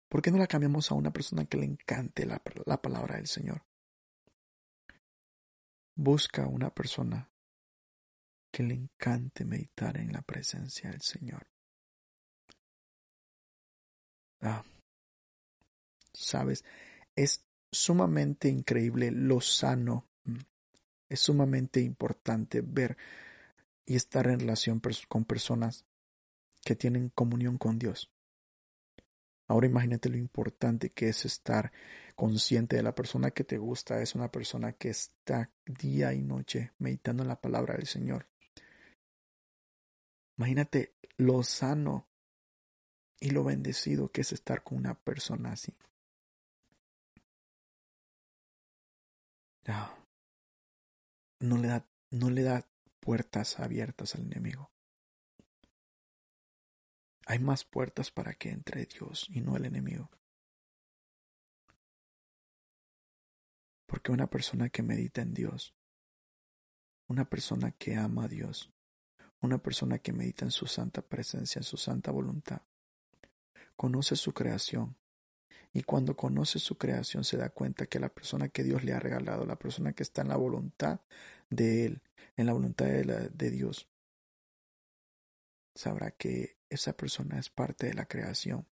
¿Por 0.09 0.22
qué 0.22 0.30
no 0.30 0.39
la 0.39 0.47
cambiamos 0.47 0.91
a 0.91 0.95
una 0.95 1.12
persona 1.12 1.45
que 1.45 1.57
le 1.57 1.66
encante 1.66 2.26
la, 2.26 2.43
la 2.64 2.80
palabra 2.80 3.16
del 3.16 3.26
Señor? 3.26 3.64
Busca 5.95 6.47
una 6.47 6.70
persona 6.74 7.30
que 8.51 8.62
le 8.62 8.74
encante 8.74 9.45
meditar 9.45 9.97
en 9.99 10.12
la 10.12 10.22
presencia 10.22 10.91
del 10.91 11.03
Señor. 11.03 11.47
Ah, 14.41 14.64
sabes, 16.12 16.64
es 17.14 17.46
sumamente 17.73 18.49
increíble 18.49 19.11
lo 19.11 19.41
sano, 19.41 20.07
mm, 20.25 20.39
es 21.09 21.21
sumamente 21.21 21.81
importante 21.81 22.62
ver 22.62 22.97
y 23.85 23.97
estar 23.97 24.27
en 24.27 24.41
relación 24.41 24.81
con 25.09 25.25
personas 25.25 25.85
que 26.64 26.75
tienen 26.75 27.11
comunión 27.11 27.59
con 27.59 27.79
Dios. 27.79 28.11
Ahora 29.49 29.69
imagínate 29.69 30.09
lo 30.09 30.17
importante 30.17 30.91
que 30.91 31.09
es 31.09 31.25
estar 31.25 31.73
consciente 32.17 32.77
de 32.77 32.83
la 32.83 32.95
persona 32.95 33.31
que 33.31 33.45
te 33.45 33.59
gusta, 33.59 34.03
es 34.03 34.14
una 34.14 34.33
persona 34.33 34.73
que 34.73 34.89
está 34.89 35.53
día 35.64 36.12
y 36.12 36.23
noche 36.23 36.73
meditando 36.79 37.23
en 37.23 37.29
la 37.29 37.41
palabra 37.41 37.75
del 37.77 37.87
Señor. 37.87 38.27
Imagínate 40.37 40.95
lo 41.17 41.43
sano 41.43 42.09
y 43.21 43.31
lo 43.31 43.45
bendecido 43.45 44.11
que 44.11 44.23
es 44.23 44.33
estar 44.33 44.62
con 44.64 44.79
una 44.79 44.95
persona 44.95 45.53
así. 45.53 45.73
No 51.41 51.57
le 51.59 51.69
da, 51.69 51.87
no 52.11 52.31
le 52.31 52.43
da 52.43 52.69
puertas 53.01 53.59
abiertas 53.59 54.14
al 54.14 54.23
enemigo. 54.23 54.71
Hay 57.27 57.39
más 57.41 57.64
puertas 57.64 58.11
para 58.11 58.35
que 58.35 58.51
entre 58.51 58.87
Dios 58.87 59.27
y 59.31 59.41
no 59.41 59.57
el 59.57 59.64
enemigo. 59.64 60.11
Porque 63.87 64.12
una 64.12 64.29
persona 64.29 64.69
que 64.69 64.83
medita 64.83 65.23
en 65.23 65.35
Dios, 65.35 65.75
una 67.09 67.25
persona 67.25 67.73
que 67.73 67.97
ama 67.97 68.25
a 68.25 68.29
Dios, 68.29 68.73
una 69.41 69.59
persona 69.59 69.99
que 69.99 70.12
medita 70.12 70.45
en 70.45 70.51
su 70.51 70.67
santa 70.67 71.03
presencia, 71.03 71.59
en 71.61 71.64
su 71.64 71.77
santa 71.77 72.11
voluntad, 72.11 72.62
conoce 73.77 74.17
su 74.17 74.33
creación. 74.33 74.97
Y 75.77 75.83
cuando 75.83 76.16
conoce 76.16 76.59
su 76.59 76.79
creación 76.79 77.22
se 77.22 77.37
da 77.37 77.51
cuenta 77.51 77.85
que 77.85 78.01
la 78.01 78.09
persona 78.09 78.49
que 78.49 78.64
Dios 78.64 78.83
le 78.83 78.95
ha 78.95 78.99
regalado, 78.99 79.45
la 79.45 79.59
persona 79.59 79.93
que 79.93 80.05
está 80.05 80.22
en 80.22 80.29
la 80.29 80.39
voluntad 80.39 81.01
de 81.51 81.85
Él, 81.85 82.03
en 82.39 82.47
la 82.47 82.55
voluntad 82.55 82.87
de, 82.87 83.29
de 83.29 83.51
Dios, 83.51 83.87
sabrá 85.74 86.12
que 86.12 86.57
esa 86.70 86.95
persona 86.97 87.39
es 87.39 87.51
parte 87.51 87.89
de 87.89 87.93
la 87.93 88.07
creación. 88.07 88.66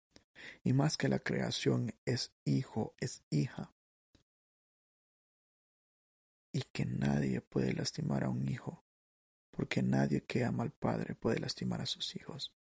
Y 0.64 0.74
más 0.74 0.96
que 0.96 1.10
la 1.10 1.18
creación 1.18 1.92
es 2.06 2.34
hijo, 2.46 2.94
es 3.00 3.24
hija 3.32 3.74
y 6.52 6.62
que 6.72 6.86
nadie 6.86 7.42
puede 7.42 7.74
lastimar 7.74 8.26
a 8.26 8.30
un 8.30 8.48
hijo, 8.48 8.84
porque 9.50 9.82
nadie 9.82 10.22
que 10.22 10.46
ama 10.46 10.62
al 10.62 10.72
Padre 10.72 11.16
puede 11.16 11.40
lastimar 11.40 11.82
a 11.82 11.88
sus 11.88 12.16
hijos. 12.16 12.54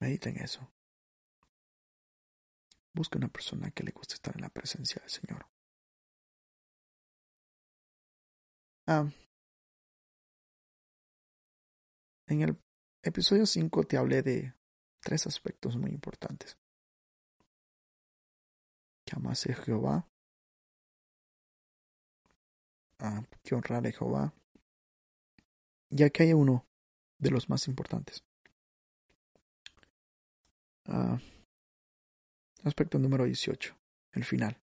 Medita 0.00 0.28
en 0.28 0.38
eso. 0.38 0.70
Busca 2.92 3.18
una 3.18 3.28
persona 3.28 3.70
que 3.70 3.82
le 3.82 3.92
guste 3.92 4.14
estar 4.14 4.34
en 4.36 4.42
la 4.42 4.48
presencia 4.48 5.00
del 5.00 5.10
Señor. 5.10 5.46
Ah, 8.86 9.10
en 12.26 12.40
el 12.42 12.58
episodio 13.02 13.46
5 13.46 13.84
te 13.84 13.96
hablé 13.96 14.22
de 14.22 14.54
tres 15.00 15.26
aspectos 15.26 15.76
muy 15.76 15.90
importantes 15.90 16.58
que 19.04 19.16
a 19.16 19.54
Jehová, 19.54 20.08
que 23.42 23.54
honrar 23.54 23.86
a 23.86 23.92
Jehová. 23.92 24.34
Y 25.90 26.02
aquí 26.02 26.24
hay 26.24 26.32
uno 26.32 26.66
de 27.18 27.30
los 27.30 27.48
más 27.48 27.68
importantes. 27.68 28.24
Aspecto 32.62 32.98
número 32.98 33.24
18, 33.24 33.76
el 34.12 34.24
final. 34.24 34.60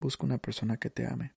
Busca 0.00 0.24
una 0.24 0.38
persona 0.38 0.76
que 0.76 0.90
te 0.90 1.06
ame. 1.06 1.34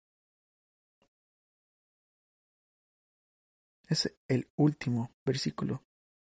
Es 3.87 4.13
el 4.27 4.49
último 4.55 5.11
versículo 5.25 5.83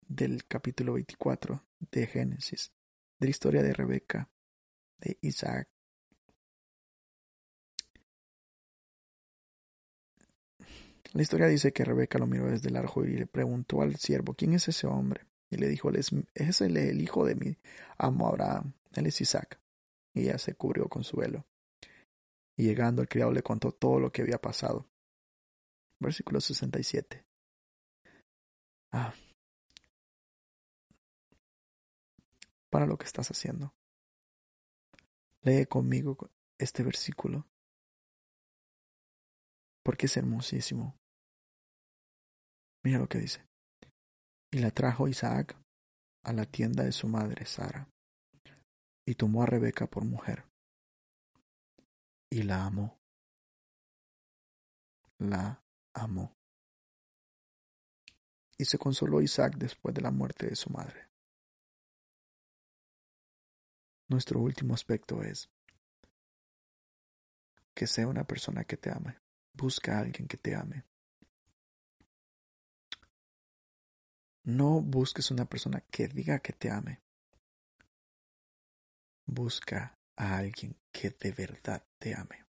del 0.01 0.45
capítulo 0.45 0.93
24 0.93 1.65
de 1.79 2.07
Génesis, 2.07 2.73
de 3.19 3.27
la 3.27 3.29
historia 3.29 3.63
de 3.63 3.73
Rebeca 3.73 4.29
de 4.97 5.17
Isaac. 5.21 5.69
La 11.13 11.21
historia 11.21 11.47
dice 11.47 11.71
que 11.71 11.86
Rebeca 11.86 12.19
lo 12.19 12.27
miró 12.27 12.51
desde 12.51 12.67
el 12.67 12.75
arco 12.75 13.05
y 13.05 13.15
le 13.15 13.25
preguntó 13.25 13.81
al 13.81 13.95
siervo, 13.95 14.33
¿quién 14.33 14.53
es 14.53 14.67
ese 14.67 14.86
hombre? 14.86 15.25
Y 15.49 15.57
le 15.57 15.67
dijo, 15.67 15.91
es 15.91 16.61
el, 16.61 16.77
el 16.77 17.01
hijo 17.01 17.25
de 17.25 17.35
mi 17.35 17.57
amo 17.97 18.27
Abraham, 18.27 18.73
él 18.93 19.07
es 19.07 19.21
Isaac. 19.21 19.59
Y 20.13 20.21
ella 20.23 20.37
se 20.37 20.55
cubrió 20.55 20.87
con 20.87 21.03
su 21.03 21.17
velo. 21.17 21.45
Y 22.57 22.63
llegando 22.63 23.01
el 23.01 23.09
criado 23.09 23.31
le 23.31 23.43
contó 23.43 23.71
todo 23.71 23.99
lo 23.99 24.11
que 24.11 24.21
había 24.21 24.39
pasado. 24.39 24.87
Versículo 25.99 26.39
67. 26.39 27.25
Ah. 28.91 29.13
Para 32.69 32.85
lo 32.85 32.97
que 32.97 33.05
estás 33.05 33.29
haciendo. 33.29 33.73
Lee 35.41 35.65
conmigo 35.67 36.31
este 36.57 36.81
versículo, 36.83 37.45
porque 39.83 40.07
es 40.07 40.17
hermosísimo. 40.17 40.97
Mira 42.83 42.99
lo 42.99 43.07
que 43.07 43.19
dice. 43.19 43.45
Y 44.56 44.60
la 44.60 44.72
trajo 44.72 45.10
Isaac 45.10 45.53
a 46.24 46.32
la 46.32 46.45
tienda 46.45 46.86
de 46.86 46.93
su 46.93 47.10
madre 47.10 47.45
Sara, 47.45 47.89
y 49.06 49.16
tomó 49.16 49.43
a 49.43 49.45
Rebeca 49.45 49.86
por 49.86 50.06
mujer, 50.06 50.45
y 52.32 52.41
la 52.43 52.64
amó. 52.64 52.97
La 55.18 55.62
amó. 55.93 56.38
Y 58.58 58.64
se 58.64 58.78
consoló 58.78 59.22
Isaac 59.22 59.58
después 59.58 59.93
de 59.93 60.01
la 60.01 60.12
muerte 60.12 60.47
de 60.47 60.56
su 60.56 60.70
madre. 60.70 61.10
Nuestro 64.08 64.39
último 64.39 64.74
aspecto 64.74 65.22
es 65.22 65.49
que 67.74 67.88
sea 67.88 68.08
una 68.08 68.24
persona 68.24 68.64
que 68.64 68.78
te 68.78 68.89
ame. 68.89 69.20
Busca 69.51 69.97
a 69.97 69.99
alguien 69.99 70.30
que 70.30 70.38
te 70.38 70.56
ame. 70.56 70.86
No 74.45 74.79
busques 74.79 75.31
una 75.31 75.45
persona 75.45 75.81
que 75.91 76.07
diga 76.07 76.37
que 76.39 76.53
te 76.53 76.69
ame. 76.69 77.01
Busca 79.25 79.97
a 80.15 80.37
alguien 80.37 80.77
que 80.91 81.09
de 81.09 81.31
verdad 81.31 81.83
te 81.97 82.13
ame. 82.13 82.45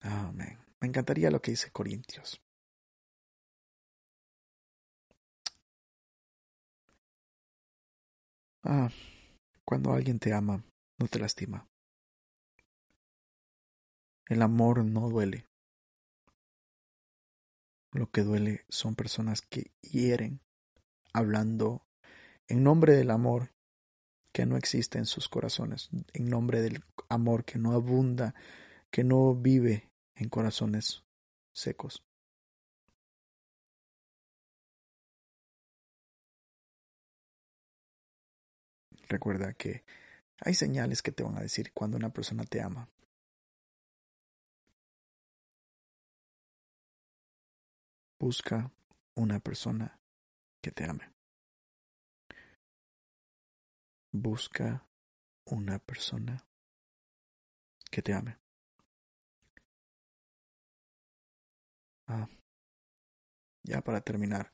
Amén. 0.00 0.58
Me 0.80 0.88
encantaría 0.88 1.30
lo 1.30 1.40
que 1.40 1.52
dice 1.52 1.70
Corintios. 1.70 2.38
Ah, 8.62 8.90
cuando 9.64 9.92
alguien 9.92 10.18
te 10.18 10.34
ama, 10.34 10.62
no 10.98 11.08
te 11.08 11.18
lastima. 11.18 11.66
El 14.28 14.42
amor 14.42 14.84
no 14.84 15.08
duele. 15.08 15.46
Lo 17.96 18.10
que 18.10 18.24
duele 18.24 18.66
son 18.68 18.94
personas 18.94 19.40
que 19.40 19.72
hieren 19.80 20.42
hablando 21.14 21.86
en 22.46 22.62
nombre 22.62 22.94
del 22.94 23.10
amor 23.10 23.54
que 24.32 24.44
no 24.44 24.58
existe 24.58 24.98
en 24.98 25.06
sus 25.06 25.30
corazones, 25.30 25.88
en 26.12 26.26
nombre 26.28 26.60
del 26.60 26.84
amor 27.08 27.46
que 27.46 27.58
no 27.58 27.72
abunda, 27.72 28.34
que 28.90 29.02
no 29.02 29.34
vive 29.34 29.90
en 30.14 30.28
corazones 30.28 31.04
secos. 31.54 32.04
Recuerda 39.08 39.54
que 39.54 39.86
hay 40.40 40.52
señales 40.52 41.00
que 41.00 41.12
te 41.12 41.22
van 41.22 41.38
a 41.38 41.40
decir 41.40 41.72
cuando 41.72 41.96
una 41.96 42.12
persona 42.12 42.44
te 42.44 42.60
ama. 42.60 42.90
Busca 48.26 48.72
una 49.14 49.38
persona 49.38 50.00
que 50.60 50.72
te 50.72 50.82
ame. 50.82 51.12
Busca 54.10 54.84
una 55.44 55.78
persona 55.78 56.44
que 57.88 58.02
te 58.02 58.12
ame. 58.12 58.36
Ah, 62.08 62.28
ya 63.62 63.80
para 63.82 64.00
terminar, 64.00 64.52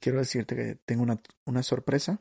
quiero 0.00 0.20
decirte 0.20 0.56
que 0.56 0.76
tengo 0.86 1.02
una, 1.02 1.20
una 1.44 1.62
sorpresa 1.62 2.18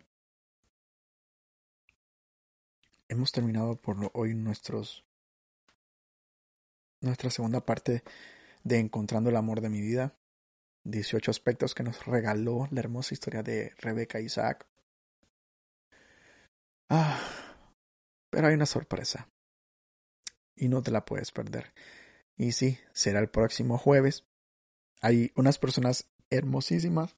hemos 3.08 3.32
terminado 3.32 3.78
por 3.82 4.12
hoy 4.14 4.34
nuestros 4.34 5.06
nuestra 7.00 7.30
segunda 7.30 7.66
parte 7.66 8.04
de 8.66 8.80
Encontrando 8.80 9.30
el 9.30 9.38
amor 9.38 9.62
de 9.62 9.70
mi 9.70 9.80
vida. 9.80 10.18
18 10.84 11.32
aspectos 11.32 11.74
que 11.74 11.84
nos 11.84 12.06
regaló 12.06 12.68
la 12.72 12.82
hermosa 12.82 13.14
historia 13.14 13.42
de 13.42 13.72
Rebeca 13.78 14.20
e 14.20 14.24
Isaac. 14.24 14.68
Ah, 16.90 17.20
pero 18.30 18.48
hay 18.48 18.56
una 18.56 18.66
sorpresa. 18.66 19.30
Y 20.56 20.68
no 20.68 20.82
te 20.82 20.92
la 20.92 21.06
puedes 21.06 21.32
perder. 21.32 21.74
Y 22.38 22.52
sí, 22.52 22.80
será 22.92 23.20
el 23.20 23.30
próximo 23.30 23.78
jueves. 23.78 24.26
Hay 25.02 25.32
unas 25.36 25.58
personas 25.60 26.08
hermosísimas 26.30 27.16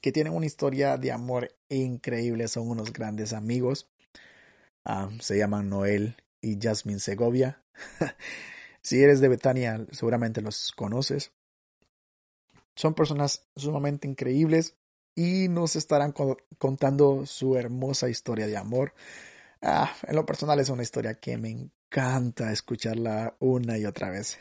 que 0.00 0.12
tienen 0.12 0.34
una 0.34 0.46
historia 0.46 0.96
de 0.98 1.12
amor 1.12 1.54
increíble. 1.68 2.48
Son 2.48 2.68
unos 2.68 2.92
grandes 2.92 3.32
amigos. 3.32 3.88
Ah, 4.84 5.10
se 5.20 5.38
llaman 5.38 5.68
Noel 5.68 6.16
y 6.40 6.58
Jasmine 6.60 6.98
Segovia. 6.98 7.62
si 8.82 9.02
eres 9.02 9.20
de 9.20 9.28
Betania, 9.28 9.86
seguramente 9.92 10.40
los 10.40 10.72
conoces. 10.72 11.32
Son 12.74 12.94
personas 12.94 13.46
sumamente 13.56 14.08
increíbles. 14.08 14.76
y 15.14 15.48
nos 15.48 15.76
estarán 15.76 16.14
contando 16.56 17.26
su 17.26 17.58
hermosa 17.58 18.08
historia 18.08 18.46
de 18.46 18.56
amor. 18.56 18.94
Ah, 19.60 19.92
en 20.08 20.16
lo 20.16 20.24
personal 20.24 20.58
es 20.58 20.70
una 20.70 20.82
historia 20.82 21.20
que 21.20 21.36
me 21.36 21.50
encanta 21.50 22.50
escucharla 22.50 23.36
una 23.38 23.76
y 23.76 23.84
otra 23.84 24.08
vez. 24.10 24.38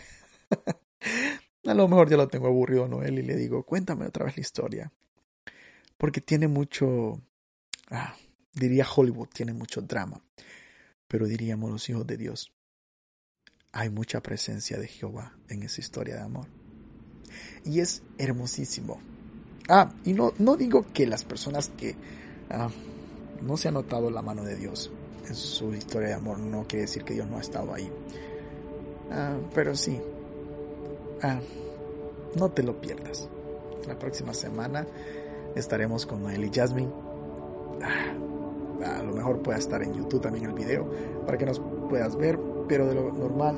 A 1.65 1.73
lo 1.73 1.87
mejor 1.89 2.09
ya 2.09 2.15
lo 2.15 2.29
tengo 2.29 2.47
aburrido 2.47 2.87
Noel 2.87 3.19
y 3.19 3.21
le 3.21 3.35
digo, 3.35 3.65
cuéntame 3.65 4.05
otra 4.05 4.25
vez 4.25 4.37
la 4.37 4.41
historia. 4.41 4.93
Porque 5.97 6.21
tiene 6.21 6.47
mucho, 6.47 7.21
ah, 7.89 8.15
diría 8.53 8.87
Hollywood, 8.95 9.27
tiene 9.33 9.53
mucho 9.53 9.81
drama. 9.81 10.23
Pero 11.09 11.27
diríamos 11.27 11.69
los 11.69 11.89
hijos 11.89 12.07
de 12.07 12.15
Dios. 12.15 12.53
Hay 13.73 13.89
mucha 13.89 14.21
presencia 14.21 14.77
de 14.77 14.87
Jehová 14.87 15.33
en 15.47 15.63
esa 15.63 15.79
historia 15.81 16.15
de 16.15 16.21
amor. 16.21 16.47
Y 17.63 17.79
es 17.79 18.03
hermosísimo. 18.17 18.99
Ah, 19.69 19.93
y 20.03 20.13
no, 20.13 20.33
no 20.39 20.57
digo 20.57 20.85
que 20.93 21.07
las 21.07 21.23
personas 21.23 21.69
que 21.77 21.95
ah, 22.49 22.69
no 23.41 23.55
se 23.55 23.69
han 23.69 23.75
notado 23.75 24.11
la 24.11 24.21
mano 24.21 24.43
de 24.43 24.55
Dios 24.55 24.91
en 25.27 25.35
su 25.35 25.73
historia 25.73 26.09
de 26.09 26.13
amor 26.15 26.39
no 26.39 26.65
quiere 26.67 26.81
decir 26.81 27.03
que 27.03 27.13
Dios 27.13 27.27
no 27.27 27.37
ha 27.37 27.41
estado 27.41 27.73
ahí. 27.73 27.89
Ah, 29.11 29.37
pero 29.53 29.75
sí, 29.75 29.99
ah, 31.21 31.39
no 32.35 32.49
te 32.51 32.63
lo 32.63 32.79
pierdas. 32.81 33.29
La 33.87 33.97
próxima 33.97 34.33
semana 34.33 34.85
estaremos 35.55 36.05
con 36.05 36.23
Noel 36.23 36.45
y 36.45 36.51
Jasmine. 36.53 36.91
Ah, 37.81 38.97
a 38.97 39.03
lo 39.03 39.13
mejor 39.13 39.41
pueda 39.41 39.57
estar 39.57 39.81
en 39.83 39.93
YouTube 39.93 40.21
también 40.21 40.45
el 40.45 40.53
video 40.53 40.89
para 41.25 41.37
que 41.37 41.45
nos 41.45 41.61
puedas 41.89 42.15
ver, 42.15 42.39
pero 42.67 42.87
de 42.87 42.95
lo 42.95 43.11
normal, 43.11 43.57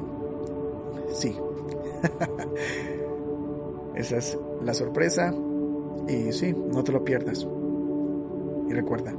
sí. 1.10 1.36
Esa 3.96 4.18
es 4.18 4.38
la 4.64 4.74
sorpresa. 4.74 5.34
Y 6.08 6.32
sí, 6.32 6.54
no 6.54 6.84
te 6.84 6.92
lo 6.92 7.04
pierdas. 7.04 7.48
Y 8.68 8.74
recuerda, 8.74 9.14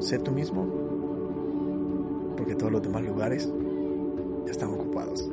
sé 0.00 0.18
tú 0.18 0.32
mismo, 0.32 0.66
porque 2.36 2.54
todos 2.54 2.72
los 2.72 2.82
demás 2.82 3.02
lugares 3.02 3.48
ya 4.46 4.50
están 4.50 4.70
ocupados. 4.70 5.30